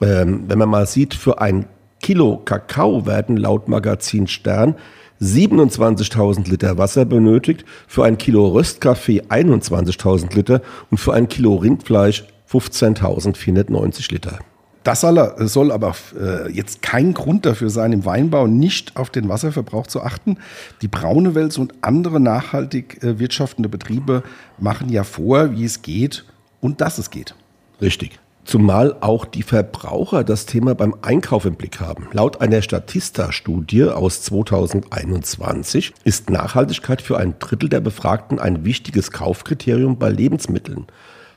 [0.00, 1.66] Ähm, wenn man mal sieht, für ein
[2.00, 4.74] Kilo Kakao werden laut Magazin Stern
[5.20, 12.24] 27.000 Liter Wasser benötigt, für ein Kilo Röstkaffee 21.000 Liter und für ein Kilo Rindfleisch
[12.50, 14.38] 15.490 Liter.
[14.82, 19.28] Das soll, er- aber äh, jetzt kein Grund dafür sein, im Weinbau nicht auf den
[19.28, 20.38] Wasserverbrauch zu achten.
[20.80, 24.22] Die Braunewels und andere nachhaltig äh, wirtschaftende Betriebe
[24.58, 26.24] machen ja vor, wie es geht
[26.62, 27.34] und dass es geht.
[27.82, 28.18] Richtig.
[28.50, 32.08] Zumal auch die Verbraucher das Thema beim Einkauf im Blick haben.
[32.10, 40.00] Laut einer Statista-Studie aus 2021 ist Nachhaltigkeit für ein Drittel der Befragten ein wichtiges Kaufkriterium
[40.00, 40.88] bei Lebensmitteln.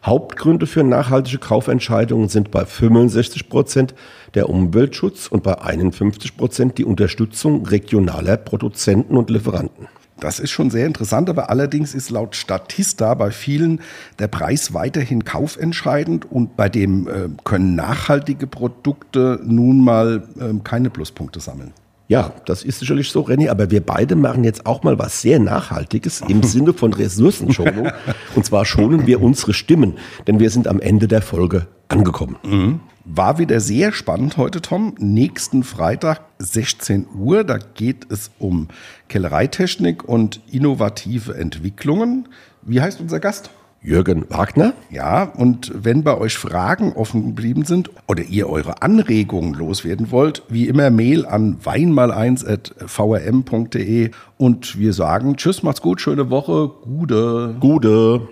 [0.03, 3.93] Hauptgründe für nachhaltige Kaufentscheidungen sind bei 65 Prozent
[4.33, 9.87] der Umweltschutz und bei 51 Prozent die Unterstützung regionaler Produzenten und Lieferanten.
[10.23, 13.81] Das ist schon sehr interessant, aber allerdings ist laut Statista bei vielen
[14.19, 20.89] der Preis weiterhin kaufentscheidend und bei dem äh, können nachhaltige Produkte nun mal ähm, keine
[20.89, 21.73] Pluspunkte sammeln.
[22.07, 25.39] Ja, das ist sicherlich so, Renny, aber wir beide machen jetzt auch mal was sehr
[25.39, 27.91] Nachhaltiges im Sinne von Ressourcenschonung.
[28.33, 29.95] Und zwar schonen wir unsere Stimmen,
[30.25, 32.79] denn wir sind am Ende der Folge angekommen.
[33.05, 34.95] War wieder sehr spannend heute, Tom.
[34.97, 38.69] Nächsten Freitag, 16 Uhr, da geht es um
[39.09, 42.29] Kellereitechnik und innovative Entwicklungen.
[42.61, 43.49] Wie heißt unser Gast?
[43.81, 44.71] Jürgen Wagner?
[44.89, 50.43] Ja, und wenn bei euch Fragen offen geblieben sind oder ihr eure Anregungen loswerden wollt,
[50.47, 57.57] wie immer Mail an weinmal1.vrm.de und wir sagen Tschüss, macht's gut, schöne Woche, gute.
[57.59, 58.29] Gude.